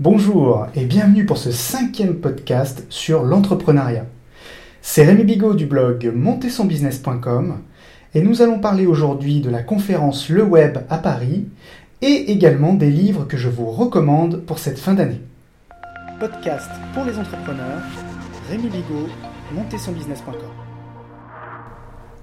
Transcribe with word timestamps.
Bonjour 0.00 0.68
et 0.76 0.84
bienvenue 0.84 1.26
pour 1.26 1.38
ce 1.38 1.50
cinquième 1.50 2.20
podcast 2.20 2.86
sur 2.88 3.24
l'entrepreneuriat. 3.24 4.06
C'est 4.80 5.02
Rémi 5.02 5.24
Bigot 5.24 5.54
du 5.54 5.66
blog 5.66 6.12
montezsonbusiness.com 6.14 7.58
et 8.14 8.22
nous 8.22 8.40
allons 8.40 8.60
parler 8.60 8.86
aujourd'hui 8.86 9.40
de 9.40 9.50
la 9.50 9.64
conférence 9.64 10.28
Le 10.28 10.44
Web 10.44 10.78
à 10.88 10.98
Paris 10.98 11.48
et 12.00 12.30
également 12.30 12.74
des 12.74 12.90
livres 12.90 13.24
que 13.24 13.36
je 13.36 13.48
vous 13.48 13.72
recommande 13.72 14.36
pour 14.42 14.60
cette 14.60 14.78
fin 14.78 14.94
d'année. 14.94 15.20
Podcast 16.20 16.70
pour 16.94 17.04
les 17.04 17.18
entrepreneurs, 17.18 17.82
Rémi 18.48 18.68
Bigot, 18.68 19.08
montezsonbusiness.com. 19.52 20.34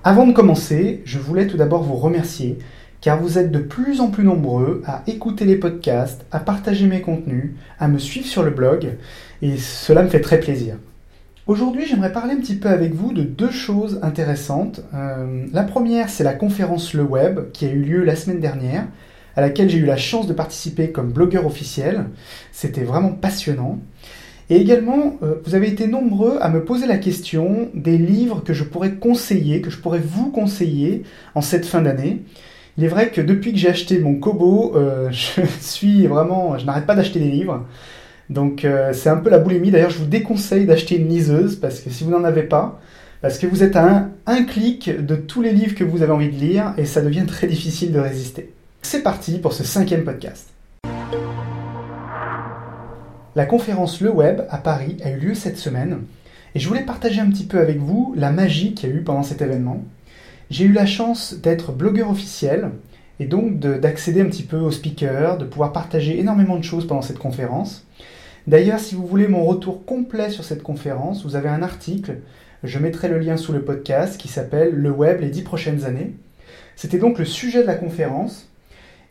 Avant 0.06 0.26
de 0.26 0.32
commencer, 0.32 1.02
je 1.04 1.20
voulais 1.20 1.48
tout 1.48 1.58
d'abord 1.58 1.84
vous 1.84 1.98
remercier 1.98 2.58
car 3.06 3.22
vous 3.22 3.38
êtes 3.38 3.52
de 3.52 3.60
plus 3.60 4.02
en 4.02 4.10
plus 4.10 4.24
nombreux 4.24 4.82
à 4.88 5.04
écouter 5.06 5.46
les 5.46 5.58
podcasts, 5.58 6.26
à 6.32 6.40
partager 6.40 6.88
mes 6.88 7.02
contenus, 7.02 7.52
à 7.80 7.88
me 7.88 8.00
suivre 8.00 8.26
sur 8.26 8.42
le 8.42 8.50
blog, 8.50 8.94
et 9.44 9.58
cela 9.58 10.02
me 10.02 10.10
fait 10.10 10.22
très 10.22 10.40
plaisir. 10.40 10.78
Aujourd'hui, 11.46 11.86
j'aimerais 11.86 12.12
parler 12.12 12.34
un 12.34 12.40
petit 12.40 12.56
peu 12.56 12.68
avec 12.68 12.96
vous 12.96 13.14
de 13.14 13.22
deux 13.22 13.52
choses 13.52 14.00
intéressantes. 14.02 14.82
Euh, 14.96 15.46
la 15.54 15.62
première, 15.62 16.10
c'est 16.10 16.24
la 16.24 16.34
conférence 16.34 16.96
Le 16.96 17.04
Web 17.04 17.52
qui 17.54 17.68
a 17.68 17.70
eu 17.70 17.84
lieu 17.84 18.04
la 18.04 18.16
semaine 18.16 18.40
dernière, 18.40 18.88
à 19.36 19.42
laquelle 19.42 19.70
j'ai 19.70 19.78
eu 19.78 19.86
la 19.86 19.98
chance 19.98 20.26
de 20.26 20.34
participer 20.34 20.90
comme 20.90 21.12
blogueur 21.12 21.46
officiel. 21.46 22.06
C'était 22.52 22.86
vraiment 22.86 23.12
passionnant. 23.12 23.78
Et 24.50 24.56
également, 24.56 25.18
euh, 25.22 25.36
vous 25.46 25.54
avez 25.54 25.68
été 25.68 25.86
nombreux 25.86 26.40
à 26.42 26.50
me 26.50 26.66
poser 26.66 26.88
la 26.88 26.98
question 26.98 27.70
des 27.76 28.00
livres 28.00 28.42
que 28.44 28.54
je 28.54 28.64
pourrais 28.64 28.94
conseiller, 28.96 29.62
que 29.62 29.70
je 29.70 29.78
pourrais 29.78 30.02
vous 30.04 30.32
conseiller 30.32 31.04
en 31.36 31.42
cette 31.42 31.68
fin 31.68 31.84
d'année. 31.84 32.24
Il 32.78 32.84
est 32.84 32.90
vrai 32.90 33.10
que 33.10 33.22
depuis 33.22 33.54
que 33.54 33.58
j'ai 33.58 33.70
acheté 33.70 34.00
mon 34.00 34.16
Kobo, 34.16 34.74
euh, 34.76 35.10
je 35.12 35.42
suis 35.62 36.08
vraiment, 36.08 36.58
je 36.58 36.66
n'arrête 36.66 36.86
pas 36.86 36.96
d'acheter 36.96 37.20
des 37.20 37.30
livres. 37.30 37.66
Donc 38.30 38.66
euh, 38.66 38.92
c'est 38.92 39.10
un 39.10 39.18
peu 39.18 39.30
la 39.30 39.40
boulimie. 39.40 39.72
D'ailleurs, 39.72 39.92
je 39.92 40.00
vous 40.00 40.06
déconseille 40.06 40.66
d'acheter 40.66 40.98
une 40.98 41.08
liseuse 41.08 41.56
parce 41.56 41.80
que 41.80 41.90
si 41.90 42.04
vous 42.04 42.12
n'en 42.12 42.24
avez 42.24 42.44
pas, 42.44 42.82
parce 43.22 43.38
que 43.38 43.48
vous 43.48 43.64
êtes 43.64 43.76
à 43.76 43.88
un, 43.88 44.12
un, 44.26 44.44
clic 44.44 44.90
de 44.90 45.16
tous 45.16 45.42
les 45.42 45.54
livres 45.54 45.76
que 45.76 45.84
vous 45.84 46.02
avez 46.02 46.12
envie 46.12 46.30
de 46.30 46.38
lire 46.38 46.74
et 46.78 46.86
ça 46.86 47.02
devient 47.02 47.26
très 47.26 47.48
difficile 47.48 47.92
de 47.92 48.00
résister. 48.00 48.52
C'est 48.82 49.04
parti 49.04 49.40
pour 49.40 49.54
ce 49.54 49.64
cinquième 49.64 50.04
podcast. 50.04 50.50
La 53.36 53.46
conférence 53.46 54.02
Le 54.02 54.12
Web 54.12 54.42
à 54.50 54.58
Paris 54.58 54.98
a 55.04 55.12
eu 55.12 55.18
lieu 55.18 55.34
cette 55.34 55.58
semaine 55.58 56.00
et 56.56 56.60
je 56.60 56.68
voulais 56.68 56.84
partager 56.84 57.22
un 57.22 57.30
petit 57.30 57.46
peu 57.46 57.60
avec 57.60 57.80
vous 57.80 58.14
la 58.18 58.32
magie 58.32 58.74
qu'il 58.74 58.90
y 58.90 58.92
a 58.92 58.96
eu 58.96 59.02
pendant 59.02 59.24
cet 59.24 59.42
événement. 59.42 59.84
J'ai 60.52 60.66
eu 60.66 60.72
la 60.72 60.86
chance 60.86 61.34
d'être 61.34 61.72
blogueur 61.72 62.10
officiel 62.10 62.72
et 63.20 63.26
donc 63.26 63.60
d'accéder 63.60 64.22
un 64.22 64.26
petit 64.26 64.44
peu 64.44 64.58
aux 64.58 64.72
speakers, 64.72 65.38
de 65.38 65.46
pouvoir 65.46 65.74
partager 65.74 66.20
énormément 66.20 66.58
de 66.58 66.64
choses 66.64 66.86
pendant 66.86 67.02
cette 67.02 67.18
conférence. 67.18 67.88
D'ailleurs, 68.46 68.80
si 68.80 68.94
vous 68.94 69.08
voulez 69.08 69.28
mon 69.28 69.44
retour 69.44 69.86
complet 69.86 70.30
sur 70.30 70.44
cette 70.44 70.62
conférence, 70.62 71.26
vous 71.26 71.36
avez 71.36 71.50
un 71.50 71.64
article, 71.64 72.18
je 72.64 72.78
mettrai 72.78 73.08
le 73.08 73.18
lien 73.18 73.38
sous 73.38 73.54
le 73.54 73.64
podcast, 73.64 74.20
qui 74.20 74.28
s'appelle 74.28 74.72
Le 74.76 74.92
web 74.92 75.22
les 75.22 75.30
dix 75.30 75.42
prochaines 75.42 75.86
années. 75.86 76.16
C'était 76.76 77.00
donc 77.00 77.18
le 77.18 77.26
sujet 77.26 77.62
de 77.62 77.68
la 77.68 77.76
conférence 77.76 78.50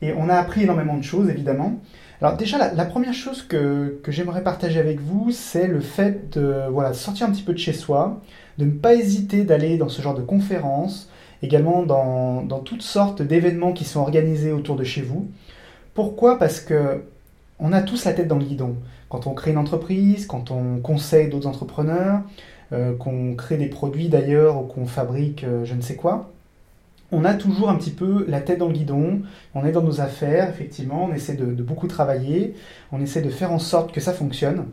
et 0.03 0.13
on 0.13 0.29
a 0.29 0.35
appris 0.35 0.63
énormément 0.63 0.97
de 0.97 1.03
choses 1.03 1.29
évidemment. 1.29 1.81
Alors 2.21 2.37
déjà, 2.37 2.73
la, 2.73 2.85
première 2.85 3.13
chose 3.13 3.43
que, 3.43 3.99
que 4.05 4.13
j'aimerais 4.13 4.43
partager 4.45 4.79
avec 4.79 5.01
vous, 5.01 5.31
c'est 5.33 5.67
le 5.67 5.81
fait 5.81 6.33
de 6.39 6.69
voilà, 6.71 6.95
sortir 6.95 7.27
un 7.27 7.33
petit 7.33 7.43
peu 7.43 7.53
de 7.53 7.59
chez 7.59 7.73
soi, 7.73 8.23
de 8.59 8.67
ne 8.67 8.71
pas 8.71 8.95
hésiter 8.95 9.43
d'aller 9.43 9.79
dans 9.79 9.89
ce 9.89 10.01
genre 10.01 10.15
de 10.15 10.23
conférence, 10.23 11.11
également 11.45 11.83
dans, 11.83 12.43
dans 12.43 12.61
toutes 12.61 12.83
sortes 12.83 13.23
d'événements 13.23 13.73
qui 13.73 13.85
sont 13.85 14.01
organisés 14.01 14.53
autour 14.53 14.77
de 14.77 14.85
chez 14.85 15.03
vous. 15.03 15.29
Pourquoi? 15.95 16.39
Parce 16.39 16.61
que 16.61 17.05
on 17.61 17.73
a 17.73 17.83
tous 17.83 18.05
la 18.05 18.13
tête 18.13 18.29
dans 18.29 18.39
le 18.39 18.45
guidon. 18.45 18.77
Quand 19.09 19.27
on 19.27 19.35
crée 19.35 19.53
une 19.53 19.59
entreprise, 19.59 20.27
quand 20.27 20.51
on 20.51 20.79
conseille 20.81 21.29
d'autres 21.29 21.47
entrepreneurs, 21.47 22.23
euh, 22.73 22.97
qu'on 22.97 23.35
crée 23.37 23.57
des 23.57 23.69
produits 23.69 24.09
d'ailleurs 24.09 24.61
ou 24.61 24.67
qu'on 24.67 24.87
fabrique 24.87 25.45
euh, 25.45 25.65
je 25.65 25.75
ne 25.75 25.81
sais 25.81 25.95
quoi, 25.95 26.31
on 27.13 27.25
a 27.25 27.35
toujours 27.35 27.69
un 27.69 27.77
petit 27.77 27.93
peu 27.93 28.25
la 28.29 28.41
tête 28.41 28.59
dans 28.59 28.67
le 28.67 28.73
guidon, 28.73 29.21
on 29.55 29.65
est 29.65 29.71
dans 29.71 29.83
nos 29.83 30.01
affaires, 30.01 30.49
effectivement, 30.51 31.09
on 31.09 31.15
essaie 31.15 31.35
de, 31.35 31.47
de 31.47 31.63
beaucoup 31.63 31.87
travailler, 31.87 32.55
on 32.91 33.01
essaie 33.01 33.23
de 33.23 33.31
faire 33.31 33.53
en 33.53 33.61
sorte 33.61 33.93
que 33.93 34.01
ça 34.01 34.13
fonctionne. 34.13 34.67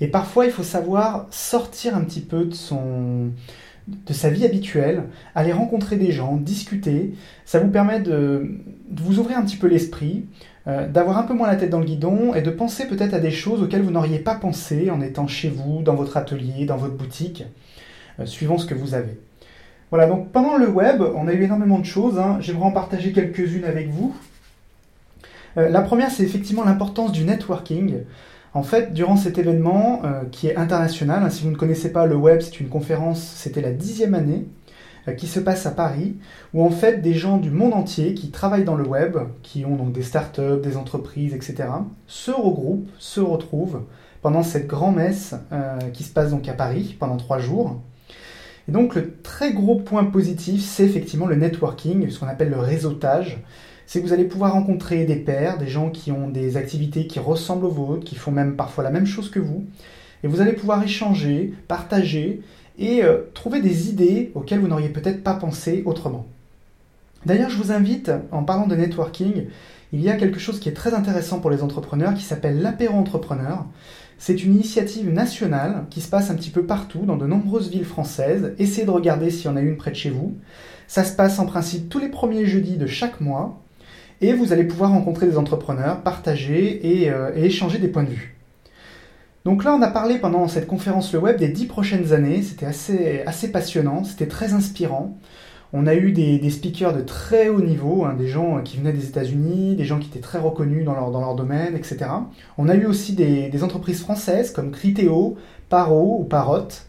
Et 0.00 0.08
parfois, 0.08 0.44
il 0.44 0.52
faut 0.52 0.62
savoir 0.62 1.26
sortir 1.30 1.96
un 1.96 2.02
petit 2.02 2.20
peu 2.20 2.44
de 2.44 2.54
son, 2.54 3.30
de 4.06 4.12
sa 4.12 4.30
vie 4.30 4.44
habituelle, 4.44 5.04
aller 5.34 5.52
rencontrer 5.52 5.96
des 5.96 6.12
gens, 6.12 6.36
discuter. 6.36 7.14
Ça 7.44 7.58
vous 7.58 7.68
permet 7.68 8.00
de, 8.00 8.58
vous 8.94 9.18
ouvrir 9.18 9.38
un 9.38 9.42
petit 9.42 9.56
peu 9.56 9.66
l'esprit, 9.66 10.26
euh, 10.66 10.86
d'avoir 10.86 11.18
un 11.18 11.22
peu 11.22 11.34
moins 11.34 11.46
la 11.46 11.56
tête 11.56 11.70
dans 11.70 11.78
le 11.78 11.86
guidon 11.86 12.34
et 12.34 12.42
de 12.42 12.50
penser 12.50 12.86
peut-être 12.86 13.14
à 13.14 13.20
des 13.20 13.30
choses 13.30 13.62
auxquelles 13.62 13.82
vous 13.82 13.90
n'auriez 13.90 14.18
pas 14.18 14.34
pensé 14.34 14.90
en 14.90 15.00
étant 15.00 15.26
chez 15.26 15.48
vous, 15.48 15.82
dans 15.82 15.94
votre 15.94 16.16
atelier, 16.16 16.66
dans 16.66 16.76
votre 16.76 16.94
boutique, 16.94 17.44
euh, 18.20 18.26
suivant 18.26 18.58
ce 18.58 18.66
que 18.66 18.74
vous 18.74 18.94
avez. 18.94 19.18
Voilà, 19.90 20.06
donc 20.06 20.30
pendant 20.32 20.58
le 20.58 20.68
web, 20.68 21.02
on 21.14 21.28
a 21.28 21.32
eu 21.32 21.42
énormément 21.44 21.78
de 21.78 21.86
choses. 21.86 22.18
Hein. 22.18 22.38
J'aimerais 22.40 22.66
en 22.66 22.72
partager 22.72 23.12
quelques-unes 23.12 23.64
avec 23.64 23.88
vous. 23.88 24.14
Euh, 25.56 25.68
la 25.70 25.80
première, 25.80 26.10
c'est 26.10 26.22
effectivement 26.22 26.64
l'importance 26.64 27.12
du 27.12 27.24
networking. 27.24 28.00
En 28.54 28.62
fait, 28.62 28.94
durant 28.94 29.16
cet 29.16 29.38
événement, 29.38 30.02
euh, 30.04 30.24
qui 30.30 30.46
est 30.48 30.56
international, 30.56 31.22
hein, 31.22 31.30
si 31.30 31.44
vous 31.44 31.50
ne 31.50 31.56
connaissez 31.56 31.92
pas 31.92 32.06
le 32.06 32.16
web, 32.16 32.40
c'est 32.40 32.60
une 32.60 32.68
conférence, 32.68 33.20
c'était 33.20 33.60
la 33.60 33.72
dixième 33.72 34.14
année, 34.14 34.46
euh, 35.08 35.12
qui 35.12 35.26
se 35.26 35.40
passe 35.40 35.66
à 35.66 35.70
Paris, 35.70 36.16
où 36.54 36.64
en 36.64 36.70
fait 36.70 37.02
des 37.02 37.14
gens 37.14 37.36
du 37.36 37.50
monde 37.50 37.74
entier 37.74 38.14
qui 38.14 38.30
travaillent 38.30 38.64
dans 38.64 38.74
le 38.74 38.86
web, 38.86 39.16
qui 39.42 39.64
ont 39.64 39.76
donc 39.76 39.92
des 39.92 40.02
startups, 40.02 40.60
des 40.62 40.76
entreprises, 40.76 41.34
etc., 41.34 41.68
se 42.06 42.30
regroupent, 42.30 42.88
se 42.98 43.20
retrouvent 43.20 43.82
pendant 44.22 44.42
cette 44.42 44.66
grand-messe 44.66 45.34
euh, 45.52 45.78
qui 45.92 46.02
se 46.02 46.12
passe 46.12 46.30
donc 46.30 46.48
à 46.48 46.54
Paris 46.54 46.96
pendant 46.98 47.16
trois 47.16 47.38
jours. 47.38 47.80
Et 48.68 48.72
donc 48.72 48.94
le 48.94 49.14
très 49.22 49.52
gros 49.52 49.76
point 49.76 50.04
positif, 50.04 50.62
c'est 50.62 50.84
effectivement 50.84 51.26
le 51.26 51.36
networking, 51.36 52.10
ce 52.10 52.18
qu'on 52.18 52.28
appelle 52.28 52.50
le 52.50 52.58
réseautage 52.58 53.38
c'est 53.88 54.02
que 54.02 54.06
vous 54.06 54.12
allez 54.12 54.26
pouvoir 54.26 54.52
rencontrer 54.52 55.06
des 55.06 55.16
pairs, 55.16 55.56
des 55.56 55.66
gens 55.66 55.88
qui 55.88 56.12
ont 56.12 56.28
des 56.28 56.58
activités 56.58 57.06
qui 57.06 57.20
ressemblent 57.20 57.64
aux 57.64 57.70
vôtres, 57.70 58.04
qui 58.04 58.16
font 58.16 58.30
même 58.30 58.54
parfois 58.54 58.84
la 58.84 58.90
même 58.90 59.06
chose 59.06 59.30
que 59.30 59.38
vous, 59.38 59.64
et 60.22 60.28
vous 60.28 60.42
allez 60.42 60.52
pouvoir 60.52 60.82
échanger, 60.82 61.54
partager 61.68 62.42
et 62.78 63.02
euh, 63.02 63.22
trouver 63.32 63.62
des 63.62 63.88
idées 63.88 64.30
auxquelles 64.34 64.58
vous 64.60 64.68
n'auriez 64.68 64.90
peut-être 64.90 65.24
pas 65.24 65.32
pensé 65.32 65.82
autrement. 65.86 66.26
D'ailleurs, 67.24 67.48
je 67.48 67.56
vous 67.56 67.72
invite, 67.72 68.12
en 68.30 68.42
parlant 68.42 68.66
de 68.66 68.76
networking, 68.76 69.46
il 69.94 70.02
y 70.02 70.10
a 70.10 70.16
quelque 70.16 70.38
chose 70.38 70.60
qui 70.60 70.68
est 70.68 70.74
très 70.74 70.92
intéressant 70.92 71.40
pour 71.40 71.50
les 71.50 71.62
entrepreneurs 71.62 72.12
qui 72.12 72.24
s'appelle 72.24 72.60
l'apéro 72.60 72.94
entrepreneur. 72.94 73.64
C'est 74.18 74.44
une 74.44 74.54
initiative 74.54 75.10
nationale 75.10 75.86
qui 75.88 76.02
se 76.02 76.10
passe 76.10 76.28
un 76.28 76.34
petit 76.34 76.50
peu 76.50 76.66
partout 76.66 77.06
dans 77.06 77.16
de 77.16 77.26
nombreuses 77.26 77.70
villes 77.70 77.86
françaises. 77.86 78.52
Essayez 78.58 78.84
de 78.84 78.90
regarder 78.90 79.30
s'il 79.30 79.46
y 79.46 79.48
en 79.48 79.56
a 79.56 79.62
une 79.62 79.78
près 79.78 79.92
de 79.92 79.96
chez 79.96 80.10
vous. 80.10 80.36
Ça 80.88 81.04
se 81.04 81.16
passe 81.16 81.38
en 81.38 81.46
principe 81.46 81.88
tous 81.88 81.98
les 81.98 82.10
premiers 82.10 82.44
jeudis 82.44 82.76
de 82.76 82.86
chaque 82.86 83.22
mois 83.22 83.62
et 84.20 84.32
vous 84.32 84.52
allez 84.52 84.64
pouvoir 84.64 84.90
rencontrer 84.90 85.26
des 85.26 85.38
entrepreneurs, 85.38 86.02
partager 86.02 86.80
euh, 86.84 87.30
et, 87.34 87.44
échanger 87.44 87.78
des 87.78 87.88
points 87.88 88.04
de 88.04 88.10
vue. 88.10 88.36
Donc 89.44 89.64
là, 89.64 89.74
on 89.74 89.82
a 89.82 89.88
parlé 89.88 90.18
pendant 90.18 90.46
cette 90.48 90.66
conférence 90.66 91.12
le 91.12 91.20
web 91.20 91.38
des 91.38 91.48
dix 91.48 91.66
prochaines 91.66 92.12
années. 92.12 92.42
C'était 92.42 92.66
assez, 92.66 93.52
passionnant, 93.52 94.04
c'était 94.04 94.26
très 94.26 94.52
inspirant. 94.52 95.16
On 95.72 95.86
a 95.86 95.94
eu 95.94 96.12
des, 96.12 96.50
speakers 96.50 96.94
de 96.94 97.02
très 97.02 97.48
haut 97.48 97.60
niveau, 97.60 98.04
hein, 98.04 98.14
des 98.18 98.28
gens 98.28 98.62
qui 98.62 98.78
venaient 98.78 98.92
des 98.92 99.06
États-Unis, 99.06 99.76
des 99.76 99.84
gens 99.84 99.98
qui 99.98 100.08
étaient 100.08 100.20
très 100.20 100.38
reconnus 100.38 100.84
dans 100.84 100.94
leur, 100.94 101.34
domaine, 101.34 101.76
etc. 101.76 102.06
On 102.56 102.68
a 102.68 102.74
eu 102.74 102.86
aussi 102.86 103.12
des, 103.12 103.48
des 103.48 103.64
entreprises 103.64 104.00
françaises 104.00 104.50
comme 104.50 104.70
Criteo, 104.70 105.36
Paro 105.68 106.20
ou 106.20 106.24
Parrot, 106.24 106.56
euh, 106.58 106.87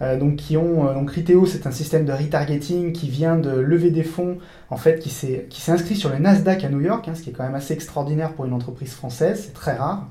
donc 0.00 0.36
qui 0.36 0.56
ont 0.56 0.88
euh, 0.88 0.94
donc 0.94 1.10
Riteo, 1.10 1.44
c'est 1.44 1.66
un 1.66 1.70
système 1.70 2.06
de 2.06 2.12
retargeting 2.12 2.92
qui 2.92 3.08
vient 3.08 3.36
de 3.36 3.50
lever 3.50 3.90
des 3.90 4.02
fonds 4.02 4.38
en 4.70 4.76
fait 4.76 4.98
qui 4.98 5.10
s'est 5.10 5.46
inscrit 5.68 5.96
sur 5.96 6.08
le 6.08 6.18
Nasdaq 6.18 6.64
à 6.64 6.70
New 6.70 6.80
York, 6.80 7.06
hein, 7.08 7.14
ce 7.14 7.22
qui 7.22 7.30
est 7.30 7.32
quand 7.32 7.44
même 7.44 7.54
assez 7.54 7.74
extraordinaire 7.74 8.32
pour 8.32 8.46
une 8.46 8.54
entreprise 8.54 8.94
française, 8.94 9.42
c'est 9.46 9.52
très 9.52 9.74
rare. 9.74 10.08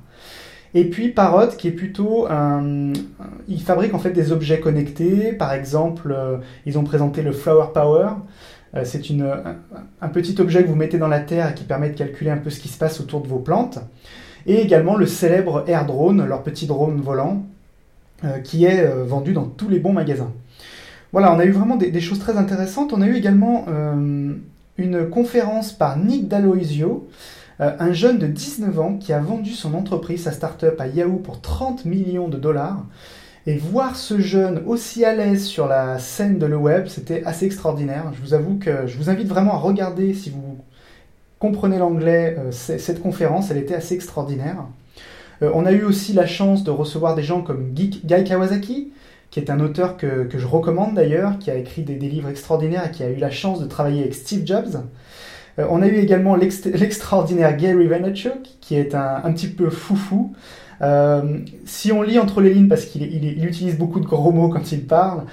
Et 0.76 0.86
puis 0.86 1.10
Parrot, 1.10 1.48
qui 1.58 1.68
est 1.68 1.72
plutôt 1.72 2.28
un, 2.30 2.94
il 3.48 3.62
fabrique 3.62 3.96
en 3.96 4.00
fait 4.00 4.12
des 4.12 4.32
objets 4.32 4.60
connectés. 4.60 5.34
Par 5.34 5.52
exemple, 5.54 6.14
euh, 6.16 6.38
ils 6.68 6.78
ont 6.78 6.84
présenté 6.84 7.24
le 7.24 7.32
Flower 7.32 7.70
Power. 7.74 8.10
c'est 8.84 9.10
une, 9.10 9.28
un, 10.02 10.10
petit 10.10 10.40
objet 10.40 10.62
que 10.62 10.68
vous 10.68 10.76
mettez 10.76 11.00
dans 11.00 11.08
la 11.08 11.22
terre 11.22 11.50
et 11.50 11.54
qui 11.56 11.64
permet 11.64 11.90
de 11.90 11.98
calculer 11.98 12.30
un 12.30 12.38
peu 12.38 12.52
ce 12.52 12.60
qui 12.60 12.68
se 12.68 12.78
passe 12.78 13.00
autour 13.02 13.22
de 13.22 13.28
vos 13.28 13.40
plantes. 13.40 13.80
Et 14.46 14.62
également 14.62 14.96
le 14.96 15.08
célèbre 15.08 15.64
Air 15.68 15.88
Drone, 15.88 16.24
leur 16.24 16.44
petit 16.44 16.68
drone 16.68 17.02
volant, 17.02 17.44
euh, 17.44 17.59
qui 18.44 18.66
est 18.66 18.86
euh, 18.86 19.04
vendu 19.04 19.34
dans 19.34 19.46
tous 19.46 19.70
les 19.70 19.80
bons 19.80 19.94
magasins. 19.94 20.32
Voilà, 21.12 21.34
on 21.34 21.40
a 21.40 21.46
eu 21.46 21.52
vraiment 21.52 21.76
des, 21.76 22.02
choses 22.02 22.20
très 22.20 22.38
intéressantes. 22.38 22.94
On 22.94 23.02
a 23.02 23.08
eu 23.08 23.16
également 23.16 23.66
euh, 23.68 24.34
une 24.78 25.10
conférence 25.10 25.74
par 25.74 25.98
Nick 25.98 26.28
D'Aloisio, 26.28 27.08
un 27.60 27.92
jeune 27.92 28.20
de 28.20 28.28
19 28.28 28.80
ans 28.80 28.98
qui 28.98 29.12
a 29.12 29.20
vendu 29.20 29.52
son 29.52 29.74
entreprise, 29.74 30.24
sa 30.24 30.32
start-up 30.32 30.80
à 30.80 30.88
Yahoo 30.88 31.18
pour 31.18 31.42
30 31.42 31.84
millions 31.84 32.30
de 32.30 32.38
dollars. 32.38 32.86
Et 33.48 33.58
voir 33.58 33.98
ce 33.98 34.20
jeune 34.20 34.62
aussi 34.66 35.04
à 35.04 35.14
l'aise 35.14 35.44
sur 35.44 35.68
la 35.68 36.00
scène 36.00 36.38
de 36.38 36.46
le 36.46 36.56
web, 36.56 36.88
c'était 36.88 37.24
assez 37.26 37.46
extraordinaire. 37.46 38.12
Je 38.14 38.22
vous 38.22 38.34
avoue 38.34 38.60
que 38.60 38.88
je 38.88 38.98
vous 38.98 39.10
invite 39.10 39.28
vraiment 39.28 39.56
à 39.56 39.58
regarder 39.58 40.14
si 40.14 40.30
vous 40.30 40.60
comprenez 41.40 41.80
l'anglais 41.80 42.38
cette 42.52 43.02
conférence, 43.02 43.50
elle 43.52 43.58
était 43.58 43.76
assez 43.76 43.96
extraordinaire. 43.96 44.64
Euh, 45.42 45.52
on 45.54 45.66
a 45.66 45.72
eu 45.72 45.84
aussi 45.84 46.14
la 46.14 46.26
chance 46.26 46.64
de 46.64 46.72
recevoir 46.72 47.16
des 47.16 47.24
gens 47.24 47.42
comme 47.42 47.72
Guy 47.74 48.02
Kawasaki, 48.26 48.92
qui 49.32 49.40
est 49.40 49.50
un 49.50 49.60
auteur 49.60 49.98
que, 49.98 50.28
je 50.32 50.48
recommande 50.48 50.96
d'ailleurs, 50.96 51.38
qui 51.40 51.52
a 51.52 51.56
écrit 51.56 51.84
des, 51.84 51.96
livres 51.96 52.30
extraordinaires 52.30 52.88
et 52.88 52.92
qui 52.92 53.04
a 53.04 53.10
eu 53.10 53.18
la 53.18 53.32
chance 53.32 53.62
de 53.62 53.66
travailler 53.66 54.02
avec 54.02 54.16
Steve 54.16 54.46
Jobs. 54.46 54.84
Euh, 55.60 55.66
on 55.70 55.82
a 55.82 55.88
eu 55.88 55.98
également 55.98 56.36
l'extraordinaire 56.76 57.56
Gary 57.56 57.88
Vaynerchuk, 57.88 58.58
qui 58.60 58.76
est 58.76 58.96
un, 58.96 59.32
petit 59.32 59.48
peu 59.48 59.70
foufou. 59.70 60.34
Euh, 60.82 61.40
si 61.66 61.92
on 61.92 62.02
lit 62.02 62.20
entre 62.20 62.40
les 62.40 62.54
lignes, 62.54 62.70
parce 62.70 62.86
qu'il 62.86 63.44
utilise 63.44 63.78
beaucoup 63.78 64.00
de 64.00 64.06
gros 64.06 64.32
mots 64.32 64.50
quand 64.50 64.72
il 64.72 64.86
parle, 64.86 65.26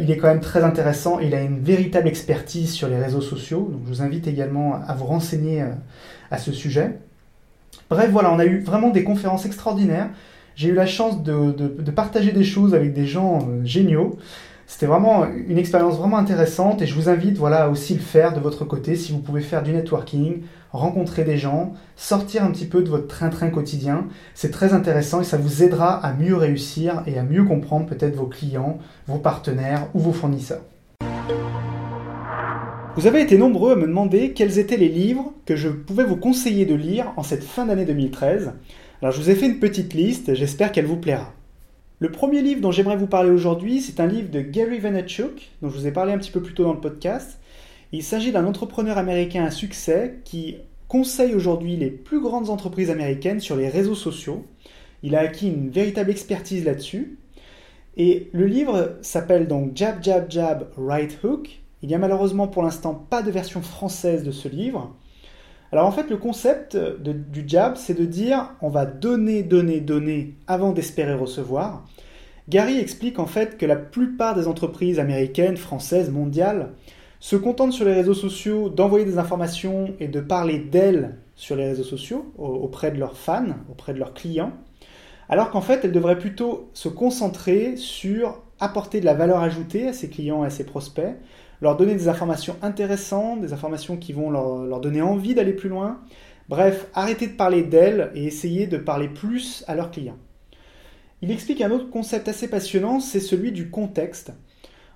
il 0.00 0.10
est 0.10 0.16
quand 0.16 0.26
même 0.26 0.40
très 0.40 0.64
intéressant. 0.64 1.20
Il 1.20 1.36
a 1.36 1.40
une 1.40 1.60
véritable 1.60 2.08
expertise 2.08 2.72
sur 2.72 2.88
les 2.88 2.96
réseaux 2.96 3.20
sociaux. 3.20 3.68
Donc 3.70 3.82
je 3.84 3.88
vous 3.88 4.02
invite 4.02 4.26
également 4.26 4.74
à 4.74 4.92
vous 4.94 5.04
renseigner 5.04 5.62
à 6.32 6.38
ce 6.38 6.50
sujet. 6.50 6.98
Bref, 7.90 8.10
voilà, 8.10 8.32
on 8.32 8.38
a 8.38 8.44
eu 8.44 8.60
vraiment 8.60 8.90
des 8.90 9.02
conférences 9.02 9.46
extraordinaires. 9.46 10.10
J'ai 10.56 10.68
eu 10.68 10.74
la 10.74 10.86
chance 10.86 11.22
de, 11.22 11.90
partager 11.94 12.32
des 12.32 12.44
choses 12.44 12.74
avec 12.74 12.92
des 12.92 13.06
gens 13.06 13.38
euh, 13.38 13.64
géniaux. 13.64 14.18
C'était 14.66 14.86
vraiment 14.86 15.24
une 15.24 15.56
expérience 15.56 15.96
vraiment 15.96 16.18
intéressante 16.18 16.82
et 16.82 16.86
je 16.86 16.94
vous 16.94 17.08
invite 17.08 17.38
voilà 17.38 17.70
aussi 17.70 17.94
le 17.94 18.00
faire 18.00 18.34
de 18.34 18.40
votre 18.40 18.66
côté 18.66 18.96
si 18.96 19.12
vous 19.12 19.20
pouvez 19.20 19.40
faire 19.40 19.62
du 19.62 19.72
networking, 19.72 20.42
rencontrer 20.72 21.24
des 21.24 21.38
gens, 21.38 21.72
sortir 21.96 22.44
un 22.44 22.50
petit 22.50 22.66
peu 22.66 22.82
de 22.82 22.90
votre 22.90 23.06
train-train 23.06 23.48
quotidien. 23.48 24.04
C'est 24.34 24.50
très 24.50 24.74
intéressant 24.74 25.22
et 25.22 25.24
ça 25.24 25.38
vous 25.38 25.62
aidera 25.62 25.94
à 25.94 26.12
mieux 26.12 26.36
réussir 26.36 27.02
et 27.06 27.18
à 27.18 27.22
mieux 27.22 27.44
comprendre 27.44 27.86
peut-être 27.86 28.16
vos 28.16 28.26
clients, 28.26 28.78
vos 29.06 29.18
partenaires 29.18 29.86
ou 29.94 30.00
vos 30.00 30.12
fournisseurs. 30.12 30.60
Vous 32.96 33.06
avez 33.06 33.20
été 33.20 33.38
nombreux 33.38 33.72
à 33.72 33.76
me 33.76 33.86
demander 33.86 34.32
quels 34.32 34.58
étaient 34.58 34.76
les 34.76 34.88
livres 34.88 35.32
que 35.46 35.54
je 35.54 35.68
pouvais 35.68 36.04
vous 36.04 36.16
conseiller 36.16 36.66
de 36.66 36.74
lire 36.74 37.12
en 37.16 37.22
cette 37.22 37.44
fin 37.44 37.66
d'année 37.66 37.84
2013. 37.84 38.52
Alors 39.00 39.12
je 39.12 39.20
vous 39.20 39.30
ai 39.30 39.34
fait 39.34 39.46
une 39.46 39.60
petite 39.60 39.94
liste, 39.94 40.34
j'espère 40.34 40.72
qu'elle 40.72 40.86
vous 40.86 40.96
plaira. 40.96 41.32
Le 42.00 42.10
premier 42.10 42.42
livre 42.42 42.60
dont 42.60 42.72
j'aimerais 42.72 42.96
vous 42.96 43.06
parler 43.06 43.30
aujourd'hui, 43.30 43.80
c'est 43.80 44.00
un 44.00 44.06
livre 44.06 44.30
de 44.30 44.40
Gary 44.40 44.78
Vaynerchuk, 44.78 45.50
dont 45.62 45.70
je 45.70 45.76
vous 45.76 45.86
ai 45.86 45.92
parlé 45.92 46.12
un 46.12 46.18
petit 46.18 46.30
peu 46.30 46.42
plus 46.42 46.54
tôt 46.54 46.64
dans 46.64 46.72
le 46.72 46.80
podcast. 46.80 47.38
Il 47.92 48.02
s'agit 48.02 48.32
d'un 48.32 48.46
entrepreneur 48.46 48.98
américain 48.98 49.44
à 49.44 49.50
succès 49.50 50.18
qui 50.24 50.56
conseille 50.88 51.34
aujourd'hui 51.34 51.76
les 51.76 51.90
plus 51.90 52.20
grandes 52.20 52.50
entreprises 52.50 52.90
américaines 52.90 53.40
sur 53.40 53.56
les 53.56 53.68
réseaux 53.68 53.94
sociaux. 53.94 54.44
Il 55.02 55.14
a 55.14 55.20
acquis 55.20 55.48
une 55.48 55.70
véritable 55.70 56.10
expertise 56.10 56.64
là-dessus. 56.64 57.18
Et 57.96 58.28
le 58.32 58.46
livre 58.46 58.96
s'appelle 59.02 59.46
donc 59.46 59.76
Jab 59.76 60.02
Jab 60.02 60.30
Jab 60.30 60.68
Right 60.76 61.18
Hook. 61.22 61.60
Il 61.82 61.88
n'y 61.88 61.94
a 61.94 61.98
malheureusement 61.98 62.48
pour 62.48 62.62
l'instant 62.62 62.94
pas 62.94 63.22
de 63.22 63.30
version 63.30 63.62
française 63.62 64.24
de 64.24 64.30
ce 64.30 64.48
livre. 64.48 64.94
Alors 65.70 65.86
en 65.86 65.92
fait, 65.92 66.08
le 66.08 66.16
concept 66.16 66.76
du 66.76 67.44
jab, 67.46 67.76
c'est 67.76 67.98
de 67.98 68.04
dire 68.04 68.50
on 68.62 68.68
va 68.68 68.86
donner, 68.86 69.42
donner, 69.42 69.80
donner 69.80 70.34
avant 70.46 70.72
d'espérer 70.72 71.14
recevoir. 71.14 71.84
Gary 72.48 72.78
explique 72.78 73.18
en 73.18 73.26
fait 73.26 73.58
que 73.58 73.66
la 73.66 73.76
plupart 73.76 74.34
des 74.34 74.48
entreprises 74.48 74.98
américaines, 74.98 75.58
françaises, 75.58 76.10
mondiales 76.10 76.70
se 77.20 77.36
contentent 77.36 77.72
sur 77.72 77.84
les 77.84 77.92
réseaux 77.92 78.14
sociaux 78.14 78.70
d'envoyer 78.70 79.04
des 79.04 79.18
informations 79.18 79.92
et 80.00 80.08
de 80.08 80.20
parler 80.20 80.58
d'elles 80.58 81.16
sur 81.36 81.56
les 81.56 81.66
réseaux 81.66 81.84
sociaux 81.84 82.32
auprès 82.38 82.90
de 82.90 82.98
leurs 82.98 83.16
fans, 83.16 83.56
auprès 83.70 83.92
de 83.92 83.98
leurs 83.98 84.14
clients, 84.14 84.52
alors 85.28 85.50
qu'en 85.50 85.60
fait 85.60 85.84
elles 85.84 85.92
devraient 85.92 86.18
plutôt 86.18 86.70
se 86.72 86.88
concentrer 86.88 87.76
sur 87.76 88.40
apporter 88.60 89.00
de 89.00 89.04
la 89.04 89.14
valeur 89.14 89.40
ajoutée 89.40 89.88
à 89.88 89.92
ses 89.92 90.08
clients 90.08 90.42
et 90.42 90.46
à 90.46 90.50
ses 90.50 90.64
prospects, 90.64 91.16
leur 91.60 91.76
donner 91.76 91.94
des 91.94 92.08
informations 92.08 92.56
intéressantes, 92.62 93.40
des 93.40 93.52
informations 93.52 93.96
qui 93.96 94.12
vont 94.12 94.30
leur, 94.30 94.80
donner 94.80 95.02
envie 95.02 95.34
d'aller 95.34 95.52
plus 95.52 95.68
loin. 95.68 96.00
Bref, 96.48 96.86
arrêter 96.94 97.26
de 97.26 97.32
parler 97.32 97.62
d'elles 97.62 98.10
et 98.14 98.24
essayer 98.24 98.66
de 98.66 98.78
parler 98.78 99.08
plus 99.08 99.64
à 99.66 99.74
leurs 99.74 99.90
clients. 99.90 100.16
Il 101.20 101.30
explique 101.30 101.60
un 101.60 101.70
autre 101.70 101.90
concept 101.90 102.28
assez 102.28 102.48
passionnant, 102.48 103.00
c'est 103.00 103.20
celui 103.20 103.52
du 103.52 103.70
contexte. 103.70 104.32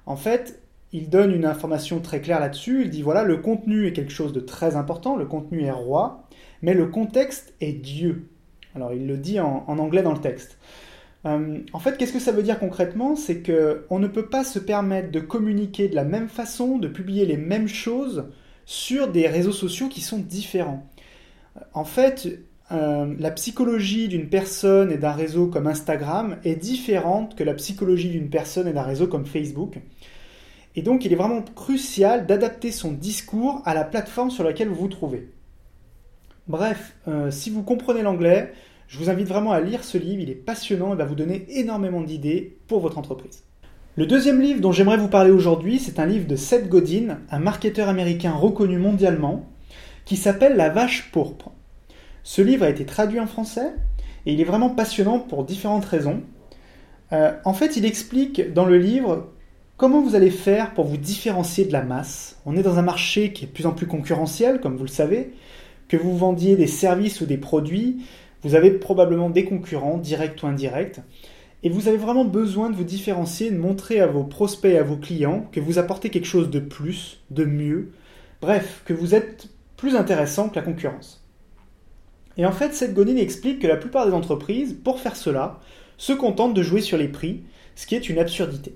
En 0.07 0.17
fait, 0.17 0.63
il 0.93 1.11
donne 1.11 1.33
une 1.33 1.45
information 1.45 2.01
très 2.01 2.21
claire 2.21 2.41
là-dessus. 2.41 2.83
Il 2.85 2.91
dit 2.91 3.03
voilà, 3.03 3.25
le 3.25 3.39
contenu 3.39 3.87
est 3.87 3.93
quelque 3.93 4.13
chose 4.13 4.33
de 4.33 4.41
très 4.41 4.77
important, 4.77 5.17
le 5.17 5.27
contenu 5.27 5.63
est 5.63 5.71
roi, 5.71 6.29
mais 6.63 6.75
le 6.75 6.87
contexte 6.87 7.55
est 7.61 7.73
Dieu. 7.73 8.29
Alors 8.75 8.95
il 8.95 9.07
le 9.07 9.19
dit 9.19 9.41
en 9.41 9.65
anglais 9.67 10.03
dans 10.03 10.13
le 10.13 10.21
texte. 10.21 10.59
Euh, 11.25 11.59
en 11.73 11.79
fait, 11.79 11.97
qu'est-ce 11.97 12.13
que 12.13 12.19
ça 12.19 12.33
veut 12.33 12.43
dire 12.43 12.59
concrètement? 12.59 13.17
C'est 13.17 13.43
qu'on 13.43 13.99
ne 13.99 14.09
peut 14.09 14.27
pas 14.27 14.45
se 14.45 14.59
permettre 14.59 15.11
de 15.11 15.21
communiquer 15.21 15.89
de 15.89 15.95
la 15.95 16.05
même 16.05 16.29
façon, 16.29 16.79
de 16.79 16.89
publier 16.89 17.27
les 17.27 17.37
mêmes 17.37 17.69
choses 17.69 18.25
sur 18.65 19.09
des 19.09 19.29
réseaux 19.29 19.53
sociaux 19.53 19.89
qui 19.89 20.01
sont 20.01 20.19
différents. 20.19 20.87
En 21.75 21.85
fait, 21.85 22.41
euh, 22.73 23.15
la 23.19 23.31
psychologie 23.31 24.09
d'une 24.09 24.29
personne 24.29 24.91
et 24.91 24.97
d'un 24.97 25.13
réseau 25.13 25.47
comme 25.47 25.67
Instagram 25.67 26.39
est 26.45 26.57
différente 26.57 27.35
que 27.37 27.45
la 27.45 27.55
psychologie 27.55 28.09
d'une 28.09 28.31
personne 28.31 28.67
et 28.67 28.73
d'un 28.73 28.83
réseau 28.83 29.07
comme 29.07 29.27
Facebook. 29.27 29.79
Et 30.75 30.83
donc, 30.83 31.05
il 31.05 31.13
est 31.13 31.17
vraiment 31.17 31.43
crucial 31.43 32.27
d'adapter 32.27 32.73
son 32.73 32.93
discours 32.93 33.61
à 33.67 33.75
la 33.75 33.85
plateforme 33.85 34.31
sur 34.31 34.43
laquelle 34.43 34.69
vous 34.69 34.77
vous 34.77 34.89
trouvez. 34.89 35.29
Bref, 36.49 36.95
euh, 37.09 37.31
si 37.31 37.51
vous 37.51 37.63
comprenez 37.63 38.03
l'anglais, 38.03 38.53
je 38.93 38.99
vous 38.99 39.09
invite 39.09 39.27
vraiment 39.27 39.53
à 39.53 39.61
lire 39.63 39.85
ce 39.85 39.97
livre, 39.97 40.21
il 40.21 40.29
est 40.29 40.35
passionnant 40.35 40.93
et 40.93 40.97
va 40.97 41.07
vous 41.07 41.15
donner 41.15 41.47
énormément 41.49 42.03
d'idées 42.03 42.59
pour 42.69 42.81
votre 42.81 42.99
entreprise. 42.99 43.43
Le 43.97 44.05
deuxième 44.05 44.43
livre 44.43 44.61
dont 44.61 44.71
j'aimerais 44.71 44.99
vous 44.99 45.09
parler 45.09 45.31
aujourd'hui, 45.31 45.79
c'est 45.79 45.99
un 45.99 46.05
livre 46.05 46.27
de 46.27 46.37
Seth 46.37 46.69
Godin, 46.69 47.19
un 47.31 47.39
marketeur 47.39 47.89
américain 47.89 48.33
reconnu 48.33 48.77
mondialement, 48.77 49.47
qui 50.05 50.17
s'appelle 50.17 50.57
La 50.57 50.69
vache 50.69 51.11
pourpre. 51.11 51.53
Ce 52.23 52.43
livre 52.43 52.65
a 52.65 52.69
été 52.69 52.85
traduit 52.85 53.19
en 53.19 53.27
français 53.27 53.73
et 54.27 54.35
il 54.35 54.43
est 54.43 54.45
vraiment 54.45 54.69
passionnant 54.69 55.21
pour 55.21 55.45
différentes 55.45 55.87
raisons. 55.87 56.21
Euh, 57.15 57.33
en 57.47 57.55
fait, 57.55 57.79
il 57.79 57.87
explique 57.87 58.53
dans 58.53 58.67
le 58.67 58.77
livre 58.77 59.31
comment 59.79 60.03
vous 60.03 60.17
allez 60.17 60.31
faire 60.31 60.75
pour 60.75 60.85
vous 60.85 60.99
différencier 60.99 61.65
de 61.65 61.73
la 61.73 61.83
masse. 61.83 62.37
On 62.45 62.59
est 62.59 62.63
dans 62.63 62.79
un 62.79 62.83
marché 62.83 63.33
qui 63.33 63.45
est 63.45 63.49
de 63.49 63.53
plus 63.53 63.65
en 63.65 63.73
plus 63.73 63.87
concurrentiel, 63.87 64.61
comme 64.61 64.77
vous 64.77 64.85
le 64.85 64.91
savez, 64.91 65.33
que 65.89 65.97
vous 65.97 66.15
vendiez 66.15 66.57
des 66.57 66.67
services 66.67 67.23
ou 67.23 67.27
des 67.27 67.39
produits, 67.39 68.03
vous 68.43 68.55
avez 68.55 68.71
probablement 68.71 69.31
des 69.31 69.45
concurrents, 69.45 69.99
directs 69.99 70.43
ou 70.43 70.47
indirects, 70.47 71.01
et 71.63 71.69
vous 71.69 71.89
avez 71.89 71.97
vraiment 71.97 72.25
besoin 72.25 72.71
de 72.71 72.77
vous 72.77 72.85
différencier, 72.85 73.51
de 73.51 73.59
montrer 73.59 74.01
à 74.01 74.07
vos 74.07 74.25
prospects 74.25 74.73
et 74.73 74.79
à 74.79 74.83
vos 74.83 74.97
clients 74.97 75.47
que 75.53 75.61
vous 75.61 75.79
apportez 75.79 76.11
quelque 76.11 76.27
chose 76.27 76.51
de 76.51 76.59
plus, 76.59 77.23
de 77.31 77.45
mieux, 77.45 77.93
bref, 78.41 78.83
que 78.85 78.93
vous 78.93 79.15
êtes 79.15 79.49
plus 79.77 79.95
intéressant 79.95 80.49
que 80.49 80.57
la 80.57 80.63
concurrence. 80.63 81.25
Et 82.37 82.47
en 82.47 82.53
fait, 82.53 82.75
cette 82.75 82.95
Godin 82.95 83.17
explique 83.17 83.61
que 83.61 83.67
la 83.67 83.77
plupart 83.77 84.07
des 84.07 84.13
entreprises, 84.13 84.77
pour 84.83 84.99
faire 84.99 85.17
cela, 85.17 85.61
se 85.99 86.13
contentent 86.13 86.55
de 86.55 86.63
jouer 86.63 86.81
sur 86.81 86.99
les 86.99 87.09
prix, 87.09 87.43
ce 87.77 87.87
qui 87.87 87.95
est 87.95 88.09
une 88.09 88.19
absurdité. 88.19 88.75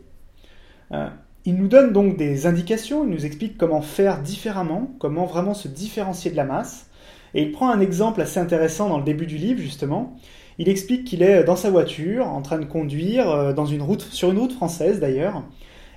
Euh, 0.93 1.09
il 1.45 1.57
nous 1.57 1.69
donne 1.69 1.93
donc 1.93 2.17
des 2.17 2.47
indications, 2.47 3.05
il 3.05 3.11
nous 3.11 3.25
explique 3.25 3.57
comment 3.57 3.83
faire 3.83 4.21
différemment, 4.21 4.91
comment 4.99 5.27
vraiment 5.27 5.55
se 5.55 5.69
différencier 5.69 6.31
de 6.31 6.37
la 6.37 6.45
masse, 6.45 6.89
et 7.35 7.43
il 7.43 7.53
prend 7.53 7.71
un 7.71 7.81
exemple 7.81 8.21
assez 8.21 8.41
intéressant 8.41 8.89
dans 8.89 8.99
le 8.99 9.05
début 9.05 9.27
du 9.27 9.37
livre, 9.37 9.61
justement. 9.61 10.17
Il 10.59 10.69
explique 10.69 11.05
qu'il 11.05 11.23
est 11.23 11.45
dans 11.45 11.57
sa 11.57 11.71
voiture, 11.71 12.27
en 12.27 12.41
train 12.43 12.59
de 12.59 12.65
conduire 12.65 13.31
euh, 13.31 13.53
dans 13.53 13.67
une 13.67 13.83
route, 13.83 14.03
sur 14.03 14.31
une 14.31 14.39
route 14.39 14.53
française 14.53 15.01
d'ailleurs, 15.01 15.43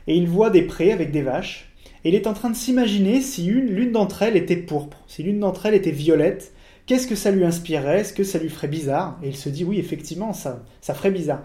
et 0.07 0.15
il 0.15 0.27
voit 0.27 0.50
des 0.50 0.63
prés 0.63 0.91
avec 0.91 1.12
des 1.12 1.21
vaches. 1.21 1.71
Et 2.03 2.09
il 2.09 2.15
est 2.15 2.27
en 2.27 2.33
train 2.33 2.50
de 2.50 2.55
s'imaginer 2.55 3.21
si 3.21 3.43
l'une 3.43 3.91
d'entre 3.91 4.24
elles 4.24 4.38
était 4.38 4.55
pourpre, 4.55 4.98
si 5.07 5.24
l'une 5.24 5.39
d'entre 5.39 5.65
elles 5.65 5.75
était 5.75 5.91
violette, 5.91 6.53
qu'est-ce 6.86 7.07
que 7.07 7.15
ça 7.15 7.31
lui 7.31 7.43
inspirerait, 7.43 8.01
est-ce 8.01 8.13
que 8.13 8.24
ça 8.24 8.39
lui 8.39 8.50
ferait 8.50 8.67
bizarre? 8.67 9.19
Et 9.24 9.29
il 9.29 9.36
se 9.36 9.50
dit 9.50 9.63
oui, 9.63 9.79
effectivement, 9.79 10.33
ça, 10.33 10.63
ça 10.81 10.93
ferait 10.93 11.12
bizarre. 11.12 11.41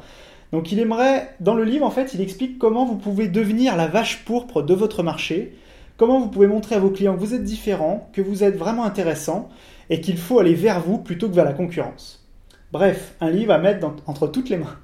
Donc 0.52 0.70
il 0.70 0.78
aimerait, 0.78 1.30
dans 1.40 1.54
le 1.54 1.64
livre 1.64 1.84
en 1.84 1.90
fait, 1.90 2.14
il 2.14 2.20
explique 2.20 2.58
comment 2.58 2.84
vous 2.86 2.96
pouvez 2.96 3.26
devenir 3.28 3.76
la 3.76 3.88
vache 3.88 4.24
pourpre 4.24 4.62
de 4.62 4.72
votre 4.74 5.02
marché, 5.02 5.52
comment 5.96 6.20
vous 6.20 6.28
pouvez 6.28 6.46
montrer 6.46 6.74
à 6.74 6.80
vos 6.80 6.90
clients 6.90 7.14
que 7.14 7.20
vous 7.20 7.34
êtes 7.34 7.44
différent, 7.44 8.08
que 8.12 8.20
vous 8.22 8.44
êtes 8.44 8.56
vraiment 8.56 8.84
intéressant, 8.84 9.48
et 9.90 10.00
qu'il 10.00 10.18
faut 10.18 10.38
aller 10.38 10.54
vers 10.54 10.80
vous 10.80 10.98
plutôt 10.98 11.28
que 11.28 11.34
vers 11.34 11.44
la 11.44 11.52
concurrence. 11.52 12.26
Bref, 12.72 13.14
un 13.20 13.30
livre 13.30 13.52
à 13.52 13.58
mettre 13.58 13.86
entre 14.06 14.26
toutes 14.26 14.48
les 14.48 14.56
mains. 14.56 14.76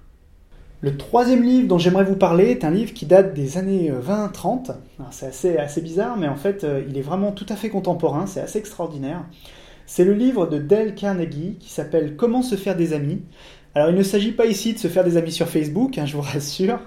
Le 0.82 0.96
troisième 0.96 1.42
livre 1.42 1.68
dont 1.68 1.76
j'aimerais 1.76 2.04
vous 2.04 2.16
parler 2.16 2.46
est 2.46 2.64
un 2.64 2.70
livre 2.70 2.94
qui 2.94 3.04
date 3.04 3.34
des 3.34 3.58
années 3.58 3.90
20-30. 3.92 4.70
Euh, 4.70 5.04
c'est 5.10 5.58
assez, 5.58 5.80
bizarre, 5.82 6.16
mais 6.16 6.26
en 6.26 6.36
fait, 6.36 6.64
euh, 6.64 6.82
il 6.88 6.96
est 6.96 7.02
vraiment 7.02 7.32
tout 7.32 7.44
à 7.50 7.56
fait 7.56 7.68
contemporain, 7.68 8.26
c'est 8.26 8.40
assez 8.40 8.58
extraordinaire. 8.58 9.24
C'est 9.84 10.04
le 10.04 10.14
livre 10.14 10.46
de 10.46 10.58
Dale 10.58 10.94
Carnegie 10.94 11.56
qui 11.60 11.68
s'appelle 11.68 12.16
Comment 12.16 12.40
se 12.40 12.54
faire 12.54 12.76
des 12.76 12.94
amis. 12.94 13.20
Alors, 13.74 13.90
il 13.90 13.96
ne 13.96 14.02
s'agit 14.02 14.32
pas 14.32 14.46
ici 14.46 14.72
de 14.72 14.78
se 14.78 14.88
faire 14.88 15.04
des 15.04 15.18
amis 15.18 15.32
sur 15.32 15.48
Facebook, 15.48 15.98
hein, 15.98 16.06
je 16.06 16.16
vous 16.16 16.22
rassure, 16.22 16.80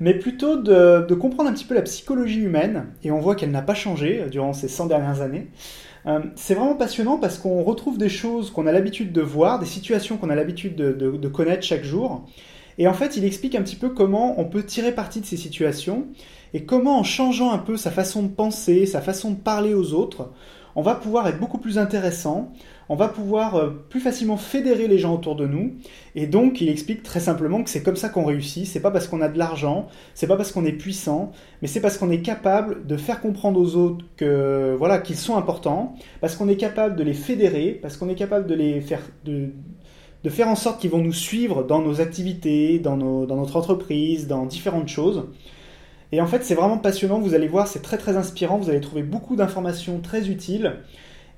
mais 0.00 0.14
plutôt 0.14 0.56
de, 0.56 1.14
comprendre 1.14 1.50
un 1.50 1.52
petit 1.52 1.64
peu 1.64 1.74
la 1.74 1.82
psychologie 1.82 2.40
humaine, 2.40 2.86
et 3.02 3.10
on 3.10 3.20
voit 3.20 3.34
qu'elle 3.34 3.50
n'a 3.50 3.62
pas 3.62 3.74
changé 3.74 4.22
euh, 4.22 4.28
durant 4.28 4.52
ces 4.52 4.68
100 4.68 4.86
dernières 4.86 5.20
années. 5.20 5.48
Euh, 6.06 6.20
c'est 6.36 6.54
vraiment 6.54 6.76
passionnant 6.76 7.18
parce 7.18 7.38
qu'on 7.38 7.62
retrouve 7.62 7.98
des 7.98 8.08
choses 8.08 8.50
qu'on 8.50 8.66
a 8.66 8.72
l'habitude 8.72 9.12
de 9.12 9.22
voir, 9.22 9.58
des 9.58 9.66
situations 9.66 10.18
qu'on 10.18 10.30
a 10.30 10.36
l'habitude 10.36 10.76
de, 10.76 11.28
connaître 11.28 11.64
chaque 11.64 11.84
jour. 11.84 12.26
Et 12.78 12.86
en 12.86 12.92
fait, 12.92 13.16
il 13.16 13.24
explique 13.24 13.54
un 13.54 13.62
petit 13.62 13.76
peu 13.76 13.88
comment 13.88 14.38
on 14.38 14.44
peut 14.44 14.62
tirer 14.62 14.92
parti 14.92 15.20
de 15.20 15.26
ces 15.26 15.36
situations 15.36 16.06
et 16.54 16.64
comment 16.64 16.98
en 16.98 17.02
changeant 17.02 17.50
un 17.50 17.58
peu 17.58 17.76
sa 17.76 17.90
façon 17.90 18.22
de 18.22 18.28
penser, 18.28 18.86
sa 18.86 19.00
façon 19.00 19.30
de 19.32 19.36
parler 19.36 19.74
aux 19.74 19.94
autres, 19.94 20.30
on 20.76 20.82
va 20.82 20.94
pouvoir 20.94 21.26
être 21.26 21.40
beaucoup 21.40 21.58
plus 21.58 21.78
intéressant, 21.78 22.52
on 22.88 22.94
va 22.94 23.08
pouvoir 23.08 23.56
euh, 23.56 23.70
plus 23.88 24.00
facilement 24.00 24.36
fédérer 24.36 24.86
les 24.86 24.98
gens 24.98 25.14
autour 25.14 25.36
de 25.36 25.46
nous. 25.46 25.74
Et 26.14 26.26
donc, 26.26 26.60
il 26.60 26.68
explique 26.68 27.02
très 27.02 27.20
simplement 27.20 27.62
que 27.62 27.70
c'est 27.70 27.82
comme 27.82 27.96
ça 27.96 28.08
qu'on 28.08 28.24
réussit. 28.24 28.66
C'est 28.66 28.80
pas 28.80 28.90
parce 28.90 29.08
qu'on 29.08 29.20
a 29.20 29.28
de 29.28 29.38
l'argent, 29.38 29.88
c'est 30.14 30.26
pas 30.26 30.36
parce 30.36 30.52
qu'on 30.52 30.64
est 30.64 30.72
puissant, 30.72 31.32
mais 31.62 31.68
c'est 31.68 31.80
parce 31.80 31.98
qu'on 31.98 32.10
est 32.10 32.22
capable 32.22 32.86
de 32.86 32.96
faire 32.96 33.20
comprendre 33.20 33.60
aux 33.60 33.76
autres 33.76 34.04
que 34.16 34.74
voilà 34.78 34.98
qu'ils 34.98 35.16
sont 35.16 35.36
importants, 35.36 35.94
parce 36.20 36.36
qu'on 36.36 36.48
est 36.48 36.56
capable 36.56 36.96
de 36.96 37.02
les 37.02 37.14
fédérer, 37.14 37.78
parce 37.82 37.96
qu'on 37.96 38.08
est 38.08 38.14
capable 38.14 38.46
de 38.46 38.54
les 38.54 38.80
faire 38.80 39.02
de, 39.24 39.50
faire 40.28 40.48
en 40.48 40.56
sorte 40.56 40.80
qu'ils 40.80 40.90
vont 40.90 41.02
nous 41.02 41.12
suivre 41.12 41.62
dans 41.62 41.80
nos 41.80 42.00
activités, 42.00 42.80
dans, 42.80 42.96
nos, 42.96 43.26
dans 43.26 43.36
notre 43.36 43.56
entreprise, 43.56 44.26
dans 44.26 44.44
différentes 44.44 44.88
choses. 44.88 45.24
Et 46.12 46.20
en 46.20 46.26
fait, 46.26 46.44
c'est 46.44 46.54
vraiment 46.54 46.78
passionnant. 46.78 47.18
Vous 47.18 47.34
allez 47.34 47.48
voir, 47.48 47.66
c'est 47.66 47.82
très 47.82 47.98
très 47.98 48.16
inspirant. 48.16 48.58
Vous 48.58 48.70
allez 48.70 48.80
trouver 48.80 49.02
beaucoup 49.02 49.36
d'informations 49.36 50.00
très 50.00 50.28
utiles. 50.28 50.76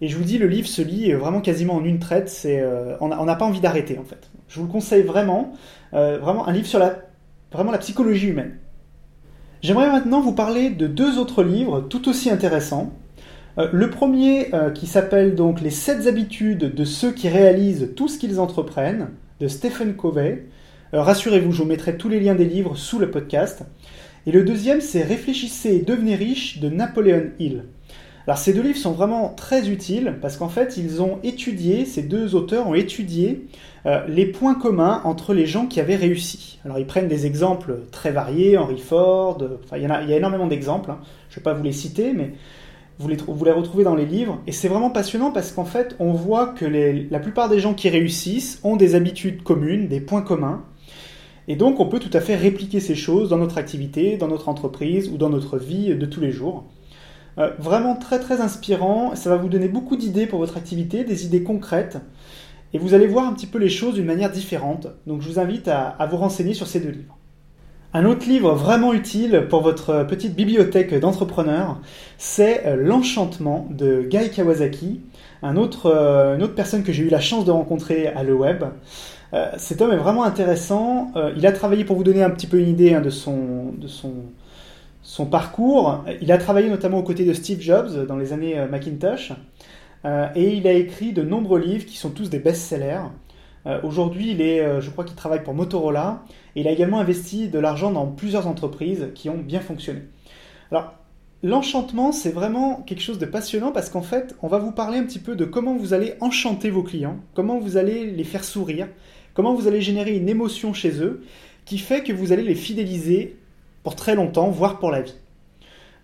Et 0.00 0.08
je 0.08 0.16
vous 0.16 0.24
dis, 0.24 0.38
le 0.38 0.46
livre 0.46 0.68
se 0.68 0.80
lit 0.80 1.12
vraiment 1.12 1.40
quasiment 1.40 1.74
en 1.74 1.84
une 1.84 1.98
traite. 1.98 2.42
Euh, 2.46 2.96
on 3.00 3.08
n'a 3.08 3.34
pas 3.34 3.44
envie 3.44 3.60
d'arrêter 3.60 3.98
en 3.98 4.04
fait. 4.04 4.30
Je 4.48 4.60
vous 4.60 4.66
le 4.66 4.72
conseille 4.72 5.02
vraiment. 5.02 5.52
Euh, 5.94 6.18
vraiment 6.18 6.46
un 6.46 6.52
livre 6.52 6.66
sur 6.66 6.78
la, 6.78 7.78
psychologie 7.78 8.28
humaine. 8.28 8.58
J'aimerais 9.62 9.90
maintenant 9.90 10.20
vous 10.20 10.34
parler 10.34 10.70
de 10.70 10.86
deux 10.86 11.18
autres 11.18 11.42
livres 11.42 11.80
tout 11.80 12.08
aussi 12.08 12.30
intéressants. 12.30 12.92
Euh, 13.58 13.68
le 13.72 13.90
premier 13.90 14.50
qui 14.74 14.86
s'appelle 14.86 15.34
donc 15.34 15.60
Les 15.60 15.70
7 15.70 16.06
habitudes 16.06 16.74
de 16.74 16.84
ceux 16.84 17.10
qui 17.10 17.28
réalisent 17.28 17.92
tout 17.96 18.06
ce 18.06 18.18
qu'ils 18.18 18.38
entreprennent 18.38 19.08
de 19.40 19.48
Stephen 19.48 19.94
Covey. 19.94 20.46
rassurez-vous, 20.92 21.50
je 21.50 21.62
vous 21.62 21.68
mettrai 21.68 21.96
tous 21.96 22.08
les 22.08 22.20
liens 22.20 22.36
des 22.36 22.44
livres 22.44 22.76
sous 22.76 23.00
le 23.00 23.10
podcast. 23.10 23.64
Et 24.26 24.32
le 24.32 24.44
deuxième, 24.44 24.80
c'est 24.80 25.02
Réfléchissez 25.02 25.76
et 25.76 25.80
devenez 25.80 26.14
riche 26.14 26.60
de 26.60 26.68
Napoléon 26.68 27.30
Hill. 27.40 27.64
Alors 28.28 28.36
ces 28.36 28.52
deux 28.52 28.60
livres 28.60 28.76
sont 28.76 28.92
vraiment 28.92 29.30
très 29.30 29.70
utiles 29.70 30.18
parce 30.20 30.36
qu'en 30.36 30.50
fait 30.50 30.76
ils 30.76 31.00
ont 31.00 31.18
étudié, 31.22 31.86
ces 31.86 32.02
deux 32.02 32.34
auteurs 32.34 32.68
ont 32.68 32.74
étudié 32.74 33.46
euh, 33.86 34.06
les 34.06 34.26
points 34.26 34.54
communs 34.54 35.00
entre 35.04 35.32
les 35.32 35.46
gens 35.46 35.64
qui 35.64 35.80
avaient 35.80 35.96
réussi. 35.96 36.58
Alors 36.62 36.78
ils 36.78 36.84
prennent 36.84 37.08
des 37.08 37.24
exemples 37.24 37.78
très 37.90 38.10
variés, 38.10 38.58
Henry 38.58 38.76
Ford, 38.76 39.38
enfin 39.64 39.78
il 39.78 39.82
y, 39.84 39.86
a, 39.86 40.14
énormément 40.14 40.46
d'exemples, 40.46 40.90
hein. 40.90 40.98
je 41.30 41.36
ne 41.36 41.40
vais 41.40 41.42
pas 41.42 41.54
vous 41.54 41.62
les 41.62 41.72
citer, 41.72 42.12
mais 42.12 42.34
vous 42.98 43.08
les, 43.08 43.16
vous 43.16 43.44
les 43.46 43.50
retrouvez 43.50 43.82
dans 43.82 43.94
les 43.94 44.04
livres. 44.04 44.38
Et 44.46 44.52
c'est 44.52 44.68
vraiment 44.68 44.90
passionnant 44.90 45.30
parce 45.30 45.50
qu'en 45.50 45.64
fait 45.64 45.96
on 45.98 46.12
voit 46.12 46.48
que 46.48 46.66
la 46.66 47.20
plupart 47.20 47.48
des 47.48 47.60
gens 47.60 47.72
qui 47.72 47.88
réussissent 47.88 48.60
ont 48.62 48.76
des 48.76 48.94
habitudes 48.94 49.42
communes, 49.42 49.88
des 49.88 50.02
points 50.02 50.20
communs. 50.20 50.64
Et 51.50 51.56
donc 51.56 51.80
on 51.80 51.86
peut 51.86 51.98
tout 51.98 52.10
à 52.12 52.20
fait 52.20 52.36
répliquer 52.36 52.80
ces 52.80 52.94
choses 52.94 53.30
dans 53.30 53.38
notre 53.38 53.56
activité, 53.56 54.18
dans 54.18 54.28
notre 54.28 54.50
entreprise 54.50 55.08
ou 55.08 55.16
dans 55.16 55.30
notre 55.30 55.56
vie 55.56 55.94
de 55.94 56.04
tous 56.04 56.20
les 56.20 56.30
jours. 56.30 56.66
Euh, 57.38 57.50
vraiment 57.58 57.94
très 57.94 58.18
très 58.18 58.40
inspirant, 58.40 59.14
ça 59.14 59.30
va 59.30 59.36
vous 59.36 59.48
donner 59.48 59.68
beaucoup 59.68 59.96
d'idées 59.96 60.26
pour 60.26 60.40
votre 60.40 60.56
activité, 60.56 61.04
des 61.04 61.24
idées 61.24 61.44
concrètes, 61.44 61.98
et 62.72 62.78
vous 62.78 62.94
allez 62.94 63.06
voir 63.06 63.26
un 63.26 63.32
petit 63.32 63.46
peu 63.46 63.58
les 63.58 63.68
choses 63.68 63.94
d'une 63.94 64.06
manière 64.06 64.30
différente. 64.30 64.88
Donc 65.06 65.22
je 65.22 65.28
vous 65.28 65.38
invite 65.38 65.68
à, 65.68 65.96
vous 66.10 66.16
renseigner 66.16 66.54
sur 66.54 66.66
ces 66.66 66.80
deux 66.80 66.90
livres. 66.90 67.16
Un 67.94 68.04
autre 68.04 68.26
livre 68.26 68.52
vraiment 68.54 68.92
utile 68.92 69.46
pour 69.48 69.62
votre 69.62 70.04
petite 70.04 70.34
bibliothèque 70.34 70.98
d'entrepreneurs, 70.98 71.80
c'est 72.18 72.66
euh, 72.66 72.76
L'Enchantement 72.76 73.68
de 73.70 74.02
Guy 74.02 74.30
Kawasaki, 74.30 75.00
un 75.42 75.56
autre, 75.56 75.86
euh, 75.86 76.36
une 76.36 76.42
autre 76.42 76.56
personne 76.56 76.82
que 76.82 76.92
j'ai 76.92 77.04
eu 77.04 77.08
la 77.08 77.20
chance 77.20 77.44
de 77.44 77.52
rencontrer 77.52 78.08
à 78.08 78.24
Le 78.24 78.34
Web. 78.34 78.64
cet 79.58 79.80
homme 79.80 79.92
est 79.92 79.96
vraiment 79.96 80.24
intéressant. 80.24 81.12
il 81.36 81.46
a 81.46 81.52
travaillé, 81.52 81.84
pour 81.84 81.96
vous 81.96 82.04
donner 82.04 82.22
un 82.22 82.30
petit 82.30 82.46
peu 82.46 82.58
une 82.58 82.68
idée 82.68 82.94
hein, 82.94 83.00
de, 83.00 83.10
son, 83.10 83.72
de 83.78 83.86
son, 83.86 84.12
son 85.08 85.24
parcours. 85.24 86.04
Il 86.20 86.30
a 86.32 86.36
travaillé 86.36 86.68
notamment 86.68 86.98
aux 86.98 87.02
côtés 87.02 87.24
de 87.24 87.32
Steve 87.32 87.62
Jobs 87.62 88.06
dans 88.06 88.18
les 88.18 88.34
années 88.34 88.58
euh, 88.58 88.68
Macintosh. 88.68 89.32
Euh, 90.04 90.28
et 90.34 90.52
il 90.54 90.68
a 90.68 90.74
écrit 90.74 91.14
de 91.14 91.22
nombreux 91.22 91.58
livres 91.58 91.86
qui 91.86 91.96
sont 91.96 92.10
tous 92.10 92.28
des 92.28 92.38
best-sellers. 92.38 93.06
Euh, 93.64 93.80
aujourd'hui, 93.84 94.32
il 94.32 94.36
je 94.38 94.90
crois 94.90 95.04
qu'il 95.04 95.16
travaille 95.16 95.42
pour 95.42 95.54
Motorola. 95.54 96.24
Et 96.54 96.60
il 96.60 96.68
a 96.68 96.72
également 96.72 97.00
investi 97.00 97.48
de 97.48 97.58
l'argent 97.58 97.90
dans 97.90 98.06
plusieurs 98.06 98.46
entreprises 98.46 99.08
qui 99.14 99.30
ont 99.30 99.38
bien 99.38 99.60
fonctionné. 99.60 100.02
Alors, 100.70 100.92
l'enchantement, 101.42 102.12
c'est 102.12 102.30
vraiment 102.30 102.82
quelque 102.82 103.02
chose 103.02 103.18
de 103.18 103.24
passionnant 103.24 103.72
parce 103.72 103.88
qu'en 103.88 104.02
fait, 104.02 104.36
on 104.42 104.46
va 104.48 104.58
vous 104.58 104.72
parler 104.72 104.98
un 104.98 105.04
petit 105.04 105.20
peu 105.20 105.36
de 105.36 105.46
comment 105.46 105.74
vous 105.74 105.94
allez 105.94 106.16
enchanter 106.20 106.68
vos 106.68 106.82
clients, 106.82 107.16
comment 107.32 107.58
vous 107.58 107.78
allez 107.78 108.10
les 108.10 108.24
faire 108.24 108.44
sourire, 108.44 108.88
comment 109.32 109.54
vous 109.54 109.68
allez 109.68 109.80
générer 109.80 110.14
une 110.14 110.28
émotion 110.28 110.74
chez 110.74 111.00
eux 111.00 111.22
qui 111.64 111.78
fait 111.78 112.02
que 112.02 112.12
vous 112.12 112.32
allez 112.32 112.42
les 112.42 112.54
fidéliser 112.54 113.38
pour 113.82 113.96
très 113.96 114.14
longtemps, 114.14 114.50
voire 114.50 114.78
pour 114.78 114.90
la 114.90 115.02
vie. 115.02 115.14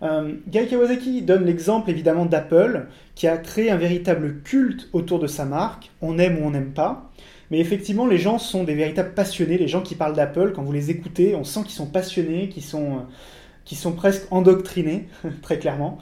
Euh, 0.02 0.34
Guy 0.48 0.66
Kawasaki 0.68 1.22
donne 1.22 1.44
l'exemple 1.44 1.90
évidemment 1.90 2.26
d'Apple, 2.26 2.86
qui 3.14 3.26
a 3.26 3.38
créé 3.38 3.70
un 3.70 3.76
véritable 3.76 4.42
culte 4.42 4.88
autour 4.92 5.18
de 5.18 5.26
sa 5.26 5.44
marque, 5.44 5.90
on 6.02 6.18
aime 6.18 6.38
ou 6.38 6.46
on 6.46 6.50
n'aime 6.50 6.72
pas, 6.72 7.10
mais 7.50 7.58
effectivement 7.58 8.06
les 8.06 8.18
gens 8.18 8.38
sont 8.38 8.64
des 8.64 8.74
véritables 8.74 9.14
passionnés, 9.14 9.56
les 9.56 9.68
gens 9.68 9.80
qui 9.82 9.94
parlent 9.94 10.14
d'Apple, 10.14 10.52
quand 10.54 10.62
vous 10.62 10.72
les 10.72 10.90
écoutez, 10.90 11.34
on 11.34 11.44
sent 11.44 11.60
qu'ils 11.62 11.72
sont 11.72 11.86
passionnés, 11.86 12.48
qu'ils 12.48 12.64
sont, 12.64 12.98
euh, 12.98 13.74
sont 13.74 13.92
presque 13.92 14.30
endoctrinés, 14.30 15.08
très 15.42 15.58
clairement. 15.58 15.98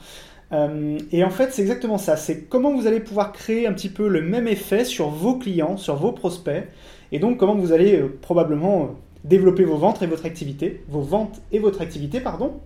Euh, 0.51 0.97
et 1.11 1.23
en 1.23 1.29
fait, 1.29 1.51
c'est 1.51 1.61
exactement 1.63 1.97
ça. 1.97 2.15
C'est 2.15 2.43
comment 2.43 2.75
vous 2.75 2.85
allez 2.85 2.99
pouvoir 2.99 3.31
créer 3.31 3.65
un 3.65 3.73
petit 3.73 3.89
peu 3.89 4.07
le 4.07 4.21
même 4.21 4.47
effet 4.47 4.85
sur 4.85 5.09
vos 5.09 5.35
clients, 5.37 5.77
sur 5.77 5.95
vos 5.95 6.11
prospects, 6.11 6.67
et 7.11 7.19
donc 7.19 7.37
comment 7.37 7.55
vous 7.55 7.71
allez 7.71 8.01
probablement 8.21 8.95
développer 9.23 9.63
vos 9.63 9.77
ventes 9.77 10.01
et 10.01 10.07
votre 10.07 10.25
activité, 10.25 10.83
vos 10.87 11.01
ventes 11.01 11.41
et 11.51 11.59
votre 11.59 11.81
activité, 11.81 12.19
pardon. 12.19 12.59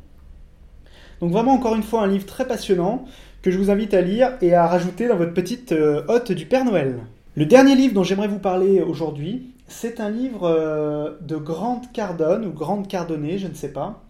Donc 1.21 1.31
vraiment 1.31 1.53
encore 1.53 1.75
une 1.75 1.83
fois 1.83 2.03
un 2.03 2.07
livre 2.07 2.25
très 2.25 2.47
passionnant 2.47 3.05
que 3.41 3.51
je 3.51 3.57
vous 3.57 3.71
invite 3.71 3.93
à 3.93 4.01
lire 4.01 4.37
et 4.41 4.53
à 4.53 4.67
rajouter 4.67 5.07
dans 5.07 5.15
votre 5.15 5.33
petite 5.33 5.71
euh, 5.71 6.03
hôte 6.07 6.31
du 6.31 6.45
Père 6.45 6.65
Noël. 6.65 6.99
Le 7.35 7.45
dernier 7.45 7.75
livre 7.75 7.93
dont 7.93 8.03
j'aimerais 8.03 8.27
vous 8.27 8.39
parler 8.39 8.81
aujourd'hui, 8.81 9.53
c'est 9.67 9.99
un 9.99 10.09
livre 10.09 10.43
euh, 10.43 11.11
de 11.21 11.35
Grant 11.35 11.81
Cardone 11.93 12.45
ou 12.45 12.51
Grant 12.51 12.83
Cardone, 12.83 13.37
je 13.37 13.47
ne 13.47 13.53
sais 13.53 13.71
pas, 13.71 14.03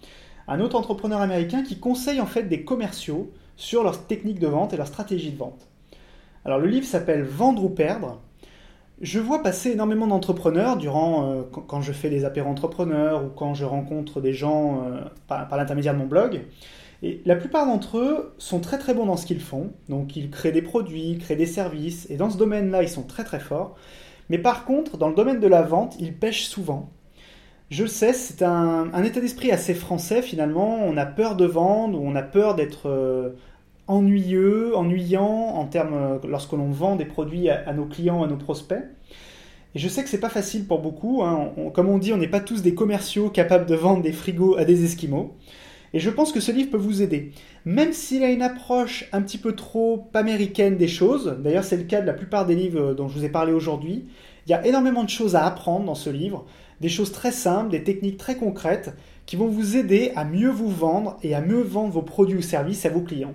un 0.48 0.60
autre 0.60 0.76
entrepreneur 0.76 1.20
américain 1.20 1.64
qui 1.64 1.80
conseille 1.80 2.22
en 2.22 2.26
fait 2.26 2.44
des 2.44 2.64
commerciaux 2.64 3.32
sur 3.58 3.84
leurs 3.84 4.06
techniques 4.06 4.40
de 4.40 4.48
vente 4.48 4.74
et 4.74 4.78
leur 4.78 4.88
stratégie 4.88 5.32
de 5.32 5.38
vente. 5.38 5.68
Alors 6.46 6.60
le 6.60 6.68
livre 6.68 6.86
s'appelle 6.86 7.24
Vendre 7.24 7.64
ou 7.64 7.70
perdre 7.70 8.22
je 9.02 9.20
vois 9.20 9.44
passer 9.44 9.72
énormément 9.72 10.08
d'entrepreneurs 10.08 10.78
durant 10.78 11.32
euh, 11.32 11.42
quand 11.44 11.82
je 11.82 11.92
fais 11.92 12.10
des 12.10 12.26
apéros 12.26 12.50
entrepreneurs 12.50 13.24
ou 13.24 13.30
quand 13.30 13.54
je 13.54 13.64
rencontre 13.64 14.22
des 14.22 14.34
gens 14.34 14.84
euh, 14.86 15.02
par, 15.28 15.56
l'intermédiaire 15.56 15.94
de 15.94 16.00
mon 16.00 16.08
blog. 16.08 16.42
Et 17.04 17.22
la 17.26 17.36
plupart 17.36 17.68
d'entre 17.68 18.00
eux 18.00 18.34
sont 18.40 18.60
très 18.60 18.80
très 18.80 18.96
bons 18.96 19.06
dans 19.06 19.18
ce 19.18 19.28
qu'ils 19.28 19.42
font. 19.42 19.72
Donc 19.88 20.16
ils 20.16 20.32
créent 20.32 20.52
des 20.52 20.64
produits, 20.64 21.12
ils 21.12 21.20
créent 21.20 21.36
des 21.36 21.46
services. 21.46 22.10
Et 22.10 22.18
dans 22.18 22.32
ce 22.32 22.38
domaine-là, 22.38 22.82
ils 22.82 22.90
sont 22.90 23.04
très 23.04 23.24
très 23.24 23.40
forts. 23.40 23.76
Mais 24.30 24.40
par 24.40 24.66
contre, 24.66 24.98
dans 24.98 25.10
le 25.10 25.16
domaine 25.16 25.40
de 25.40 25.48
la 25.48 25.62
vente, 25.62 25.96
ils 26.00 26.14
pêchent 26.16 26.48
souvent. 26.48 26.90
Je 27.70 27.84
le 27.84 27.90
sais, 27.90 28.14
c'est 28.14 28.44
un, 28.44 29.04
état 29.04 29.20
d'esprit 29.20 29.52
assez 29.52 29.74
français 29.76 30.22
finalement. 30.22 30.80
On 30.84 30.98
a 30.98 31.06
peur 31.06 31.36
de 31.36 31.46
vendre, 31.46 32.00
ou 32.00 32.08
on 32.08 32.16
a 32.16 32.24
peur 32.24 32.56
d'être 32.56 32.88
euh, 32.90 33.32
ennuyeux, 33.88 34.76
ennuyant 34.76 35.26
en 35.26 35.66
termes 35.66 35.94
euh, 35.94 36.18
lorsque 36.28 36.54
l'on 36.54 36.72
vend 36.72 36.96
des 36.96 37.06
produits 37.06 37.50
à, 37.50 37.74
nos 37.74 37.86
clients, 37.86 38.24
à 38.24 38.28
nos 38.28 38.36
prospects. 38.36 38.84
Et 39.76 39.80
je 39.80 39.88
sais 39.88 40.04
que 40.04 40.10
c'est 40.10 40.20
pas 40.20 40.30
facile 40.30 40.66
pour 40.66 40.80
beaucoup. 40.80 41.24
Hein. 41.24 41.52
comme 41.74 41.90
on 41.90 41.98
dit, 41.98 42.14
on 42.14 42.18
n'est 42.18 42.28
pas 42.28 42.40
tous 42.40 42.62
des 42.62 42.74
commerciaux 42.74 43.30
capables 43.30 43.66
de 43.66 43.76
vendre 43.76 44.02
des 44.02 44.12
frigos 44.12 44.56
à 44.58 44.66
des 44.66 44.86
esquimaux. 44.86 45.36
Et 45.94 46.00
je 46.00 46.10
pense 46.10 46.32
que 46.32 46.40
ce 46.40 46.52
livre 46.52 46.72
peut 46.72 46.78
vous 46.78 47.02
aider. 47.02 47.32
Même 47.66 47.94
s'il 47.94 48.24
a 48.24 48.30
une 48.30 48.42
approche 48.42 49.08
un 49.14 49.22
petit 49.22 49.38
peu 49.38 49.54
trop 49.54 50.10
américaine 50.14 50.78
des 50.78 50.88
choses, 50.88 51.38
d'ailleurs 51.40 51.64
c'est 51.64 51.78
le 51.78 51.84
cas 51.84 52.02
de 52.02 52.08
la 52.08 52.14
plupart 52.14 52.46
des 52.46 52.56
livres 52.56 52.94
dont 52.94 53.08
je 53.08 53.18
vous 53.18 53.26
ai 53.26 53.30
parlé 53.30 53.54
aujourd'hui, 53.54 54.06
il 54.46 54.52
y 54.52 54.54
a 54.54 54.66
énormément 54.66 55.04
de 55.04 55.10
choses 55.10 55.36
à 55.36 55.46
apprendre 55.46 55.86
dans 55.86 55.96
ce 55.96 56.10
livre, 56.10 56.46
des 56.82 56.90
choses 56.90 57.12
très 57.12 57.32
simples, 57.32 57.72
des 57.72 57.84
techniques 57.84 58.18
très 58.18 58.36
concrètes 58.36 58.94
qui 59.26 59.36
vont 59.36 59.48
vous 59.48 59.76
aider 59.76 60.12
à 60.16 60.24
mieux 60.24 60.50
vous 60.50 60.70
vendre 60.70 61.18
et 61.24 61.36
à 61.36 61.42
mieux 61.42 61.62
vendre 61.62 61.92
vos 61.94 62.02
produits 62.02 62.38
ou 62.38 62.42
services 62.42 62.86
à 62.86 62.90
vos 62.90 63.02
clients. 63.02 63.34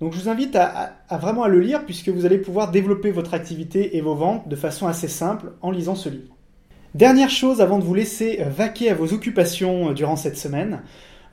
Donc 0.00 0.12
je 0.12 0.20
vous 0.20 0.28
invite 0.28 0.54
à, 0.54 0.92
vraiment 1.18 1.42
à 1.42 1.48
le 1.48 1.58
lire 1.58 1.84
puisque 1.84 2.08
vous 2.08 2.24
allez 2.24 2.38
pouvoir 2.38 2.70
développer 2.70 3.10
votre 3.10 3.34
activité 3.34 3.96
et 3.96 4.00
vos 4.00 4.14
ventes 4.14 4.48
de 4.48 4.56
façon 4.56 4.86
assez 4.86 5.08
simple 5.08 5.52
en 5.60 5.72
lisant 5.72 5.96
ce 5.96 6.08
livre. 6.08 6.36
Dernière 6.94 7.30
chose 7.30 7.60
avant 7.60 7.78
de 7.78 7.84
vous 7.84 7.94
laisser 7.94 8.42
vaquer 8.44 8.90
à 8.90 8.94
vos 8.94 9.12
occupations 9.12 9.90
euh, 9.90 9.94
durant 9.94 10.16
cette 10.16 10.38
semaine, 10.38 10.82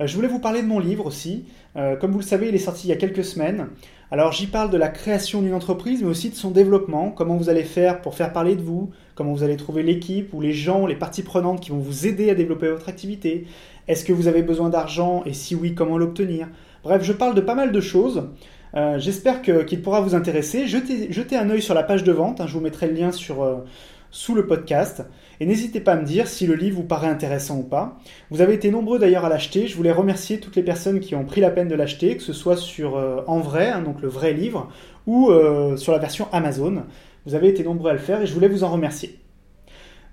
euh, 0.01 0.07
je 0.07 0.15
voulais 0.15 0.27
vous 0.27 0.39
parler 0.39 0.61
de 0.61 0.67
mon 0.67 0.79
livre 0.79 1.05
aussi. 1.05 1.45
Euh, 1.75 1.95
comme 1.95 2.11
vous 2.11 2.19
le 2.19 2.25
savez, 2.25 2.49
il 2.49 2.55
est 2.55 2.59
sorti 2.59 2.87
il 2.87 2.89
y 2.89 2.93
a 2.93 2.97
quelques 2.97 3.23
semaines. 3.23 3.67
Alors 4.11 4.31
j'y 4.31 4.47
parle 4.47 4.69
de 4.69 4.77
la 4.77 4.89
création 4.89 5.41
d'une 5.41 5.53
entreprise, 5.53 6.01
mais 6.01 6.09
aussi 6.09 6.29
de 6.29 6.35
son 6.35 6.51
développement, 6.51 7.11
comment 7.11 7.37
vous 7.37 7.49
allez 7.49 7.63
faire 7.63 8.01
pour 8.01 8.15
faire 8.15 8.33
parler 8.33 8.55
de 8.55 8.61
vous, 8.61 8.91
comment 9.15 9.33
vous 9.33 9.43
allez 9.43 9.57
trouver 9.57 9.83
l'équipe 9.83 10.33
ou 10.33 10.41
les 10.41 10.53
gens, 10.53 10.85
les 10.85 10.95
parties 10.95 11.23
prenantes 11.23 11.61
qui 11.61 11.71
vont 11.71 11.79
vous 11.79 12.05
aider 12.05 12.29
à 12.29 12.35
développer 12.35 12.69
votre 12.69 12.89
activité. 12.89 13.45
Est-ce 13.87 14.05
que 14.05 14.13
vous 14.13 14.27
avez 14.27 14.41
besoin 14.41 14.69
d'argent 14.69 15.23
et 15.25 15.33
si 15.33 15.55
oui, 15.55 15.73
comment 15.75 15.97
l'obtenir? 15.97 16.47
Bref, 16.83 17.03
je 17.03 17.13
parle 17.13 17.33
de 17.33 17.41
pas 17.41 17.55
mal 17.55 17.71
de 17.71 17.81
choses. 17.81 18.29
Euh, 18.75 18.99
j'espère 18.99 19.41
qu'il 19.41 19.81
pourra 19.81 20.01
vous 20.01 20.15
intéresser. 20.15 20.67
Jetez, 20.67 21.37
un 21.37 21.49
œil 21.49 21.61
sur 21.61 21.73
la 21.73 21.83
page 21.83 22.03
de 22.03 22.11
vente, 22.11 22.41
hein, 22.41 22.47
je 22.47 22.53
vous 22.53 22.59
mettrai 22.59 22.87
le 22.87 22.93
lien 22.93 23.09
euh, 23.09 23.55
sous 24.11 24.35
le 24.35 24.45
podcast. 24.45 25.05
Et 25.39 25.45
n'hésitez 25.45 25.79
pas 25.79 25.93
à 25.93 25.95
me 25.95 26.03
dire 26.03 26.27
si 26.27 26.45
le 26.45 26.55
livre 26.55 26.77
vous 26.77 26.83
paraît 26.83 27.07
intéressant 27.07 27.57
ou 27.57 27.63
pas. 27.63 27.97
Vous 28.31 28.41
avez 28.41 28.53
été 28.53 28.71
nombreux 28.71 28.99
d'ailleurs 28.99 29.23
à 29.23 29.29
l'acheter. 29.29 29.67
Je 29.67 29.77
voulais 29.77 29.93
remercier 29.93 30.39
toutes 30.39 30.57
les 30.57 30.63
personnes 30.63 30.99
qui 30.99 31.15
ont 31.15 31.23
pris 31.23 31.39
la 31.39 31.51
peine 31.51 31.69
de 31.69 31.75
l'acheter, 31.75 32.17
que 32.17 32.23
ce 32.23 32.33
soit 32.33 32.57
sur 32.57 32.97
euh, 32.97 33.21
en 33.27 33.39
vrai, 33.39 33.69
hein, 33.69 33.81
donc 33.81 34.01
le 34.01 34.09
vrai 34.09 34.33
livre, 34.33 34.69
ou 35.07 35.31
sur 35.77 35.91
la 35.91 35.99
version 35.99 36.27
Amazon. 36.31 36.83
Vous 37.25 37.35
avez 37.35 37.47
été 37.47 37.63
nombreux 37.63 37.91
à 37.91 37.93
le 37.93 37.99
faire 37.99 38.21
et 38.21 38.25
je 38.25 38.33
voulais 38.33 38.47
vous 38.47 38.63
en 38.63 38.69
remercier. 38.69 39.19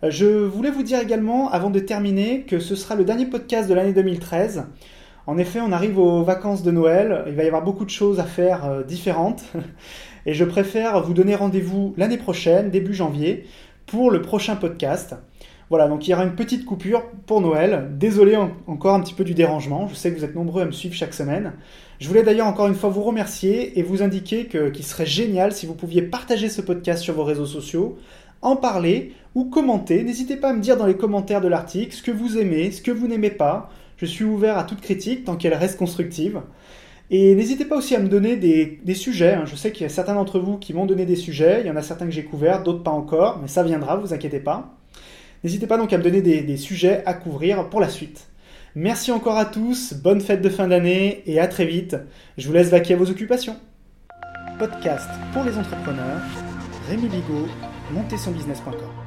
Je 0.07 0.27
voulais 0.27 0.71
vous 0.71 0.83
dire 0.83 1.01
également, 1.01 1.51
avant 1.51 1.71
de 1.71 1.79
terminer, 1.79 2.43
que 2.43 2.59
ce 2.59 2.75
sera 2.75 2.95
le 2.95 3.05
dernier 3.05 3.25
podcast 3.25 3.71
de 3.71 3.75
l'année 3.75 3.95
2013. 3.95 4.65
En 5.27 5.39
effet, 5.39 5.61
on 5.61 5.71
arrive 5.71 5.99
aux 5.99 6.25
vacances 6.25 6.63
de 6.63 6.73
Noël, 6.73 7.25
il 7.29 7.35
va 7.35 7.45
y 7.45 7.47
avoir 7.47 7.63
beaucoup 7.63 7.85
de 7.85 7.91
choses 7.91 8.19
à 8.19 8.25
faire 8.25 8.65
euh, 8.65 8.83
différentes, 8.83 9.45
et 10.27 10.35
je 10.35 10.45
préfère 10.45 11.01
vous 11.01 11.15
donner 11.15 11.37
rendez-vous 11.37 11.95
l'année 11.97 12.19
prochaine, 12.19 12.71
début 12.71 12.95
janvier, 12.95 13.47
pour 13.87 14.11
le 14.11 14.21
prochain 14.21 14.57
podcast. 14.57 15.15
Voilà, 15.71 15.89
donc 15.89 16.07
il 16.07 16.11
y 16.11 16.15
aura 16.15 16.25
une 16.25 16.35
petite 16.35 16.67
coupure 16.67 17.03
pour 17.25 17.41
Noël. 17.41 17.89
Désolé 17.99 18.37
encore 18.67 18.95
un 18.95 19.01
petit 19.01 19.15
peu 19.15 19.25
du 19.25 19.33
dérangement, 19.33 19.89
je 19.89 19.95
sais 19.95 20.13
que 20.13 20.19
vous 20.19 20.25
êtes 20.25 20.35
nombreux 20.35 20.61
à 20.61 20.67
me 20.67 20.73
suivre 20.73 20.95
chaque 20.95 21.15
semaine. 21.15 21.53
Je 21.99 22.09
voulais 22.09 22.23
d'ailleurs 22.23 22.47
encore 22.47 22.67
une 22.67 22.75
fois 22.75 22.91
vous 22.91 23.03
remercier 23.03 23.79
et 23.79 23.83
vous 23.83 24.03
indiquer 24.03 24.49
qu'il 24.49 24.85
serait 24.85 25.07
génial 25.07 25.53
si 25.53 25.67
vous 25.67 25.75
pouviez 25.75 26.03
partager 26.03 26.49
ce 26.49 26.61
podcast 26.61 27.03
sur 27.03 27.15
vos 27.15 27.25
réseaux 27.25 27.47
sociaux, 27.47 27.97
en 28.43 28.57
parler 28.57 29.13
ou 29.35 29.45
commenter. 29.45 30.03
N'hésitez 30.03 30.37
pas 30.37 30.51
à 30.51 30.53
me 30.53 30.61
dire 30.61 30.77
dans 30.77 30.87
les 30.87 30.97
commentaires 30.97 31.41
de 31.41 31.49
l'article 31.49 31.95
ce 31.95 32.03
que 32.03 32.11
vous 32.11 32.39
aimez, 32.39 32.71
ce 32.71 32.83
que 32.83 32.91
vous 32.91 33.09
n'aimez 33.09 33.31
pas. 33.31 33.71
Je 33.97 34.07
suis 34.07 34.25
ouvert 34.25 34.59
à 34.59 34.65
toute 34.65 34.81
critique 34.81 35.25
tant 35.25 35.37
qu'elle 35.37 35.55
reste 35.55 35.79
constructive. 35.79 36.43
Et 37.11 37.35
n'hésitez 37.35 37.65
pas 37.65 37.77
aussi 37.77 37.95
à 37.95 37.99
me 37.99 38.09
donner 38.09 38.37
des, 38.37 38.95
sujets. 38.95 39.35
Hein. 39.35 39.45
Je 39.47 39.55
sais 39.55 39.71
qu'il 39.71 39.83
y 39.83 39.87
a 39.87 39.91
certains 39.91 40.15
d'entre 40.15 40.39
vous 40.39 40.57
qui 40.57 40.73
m'ont 40.73 40.87
donné 40.87 41.07
des 41.07 41.17
sujets. 41.17 41.61
Il 41.61 41.67
y 41.67 41.71
en 41.71 41.77
a 41.77 41.83
certains 41.83 42.07
que 42.07 42.11
j'ai 42.11 42.25
couverts, 42.25 42.63
d'autres 42.63 42.83
pas 42.83 42.91
encore, 42.91 43.39
mais 43.41 43.49
ça 43.49 43.63
viendra, 43.63 43.97
vous 43.97 44.15
inquiétez 44.15 44.41
pas. 44.41 44.75
N'hésitez 45.45 45.67
pas 45.67 45.77
donc 45.77 45.93
à 45.93 45.99
me 45.99 46.03
donner 46.03 46.23
des, 46.23 46.41
des 46.41 46.57
sujets 46.57 47.03
à 47.05 47.15
couvrir 47.15 47.69
pour 47.69 47.81
la 47.81 47.89
suite. 47.89 48.29
Merci 48.75 49.13
encore 49.13 49.37
à 49.37 49.45
tous, 49.45 49.93
bonne 49.93 50.23
fête 50.23 50.41
de 50.41 50.49
fin 50.49 50.69
d'année 50.69 51.23
et 51.27 51.39
à 51.39 51.47
très 51.47 51.67
vite. 51.67 51.97
Je 52.39 52.47
vous 52.47 52.55
laisse 52.55 52.71
vaquer 52.71 52.95
à 52.95 52.97
vos 52.97 53.11
occupations. 53.11 53.57
Podcast 54.59 55.09
pour 55.35 55.45
les 55.45 55.59
entrepreneurs, 55.59 56.23
Rémi 56.89 57.09
Bigot, 57.09 57.49
montez 57.93 58.19
son 58.19 58.33
business.com. 58.33 59.02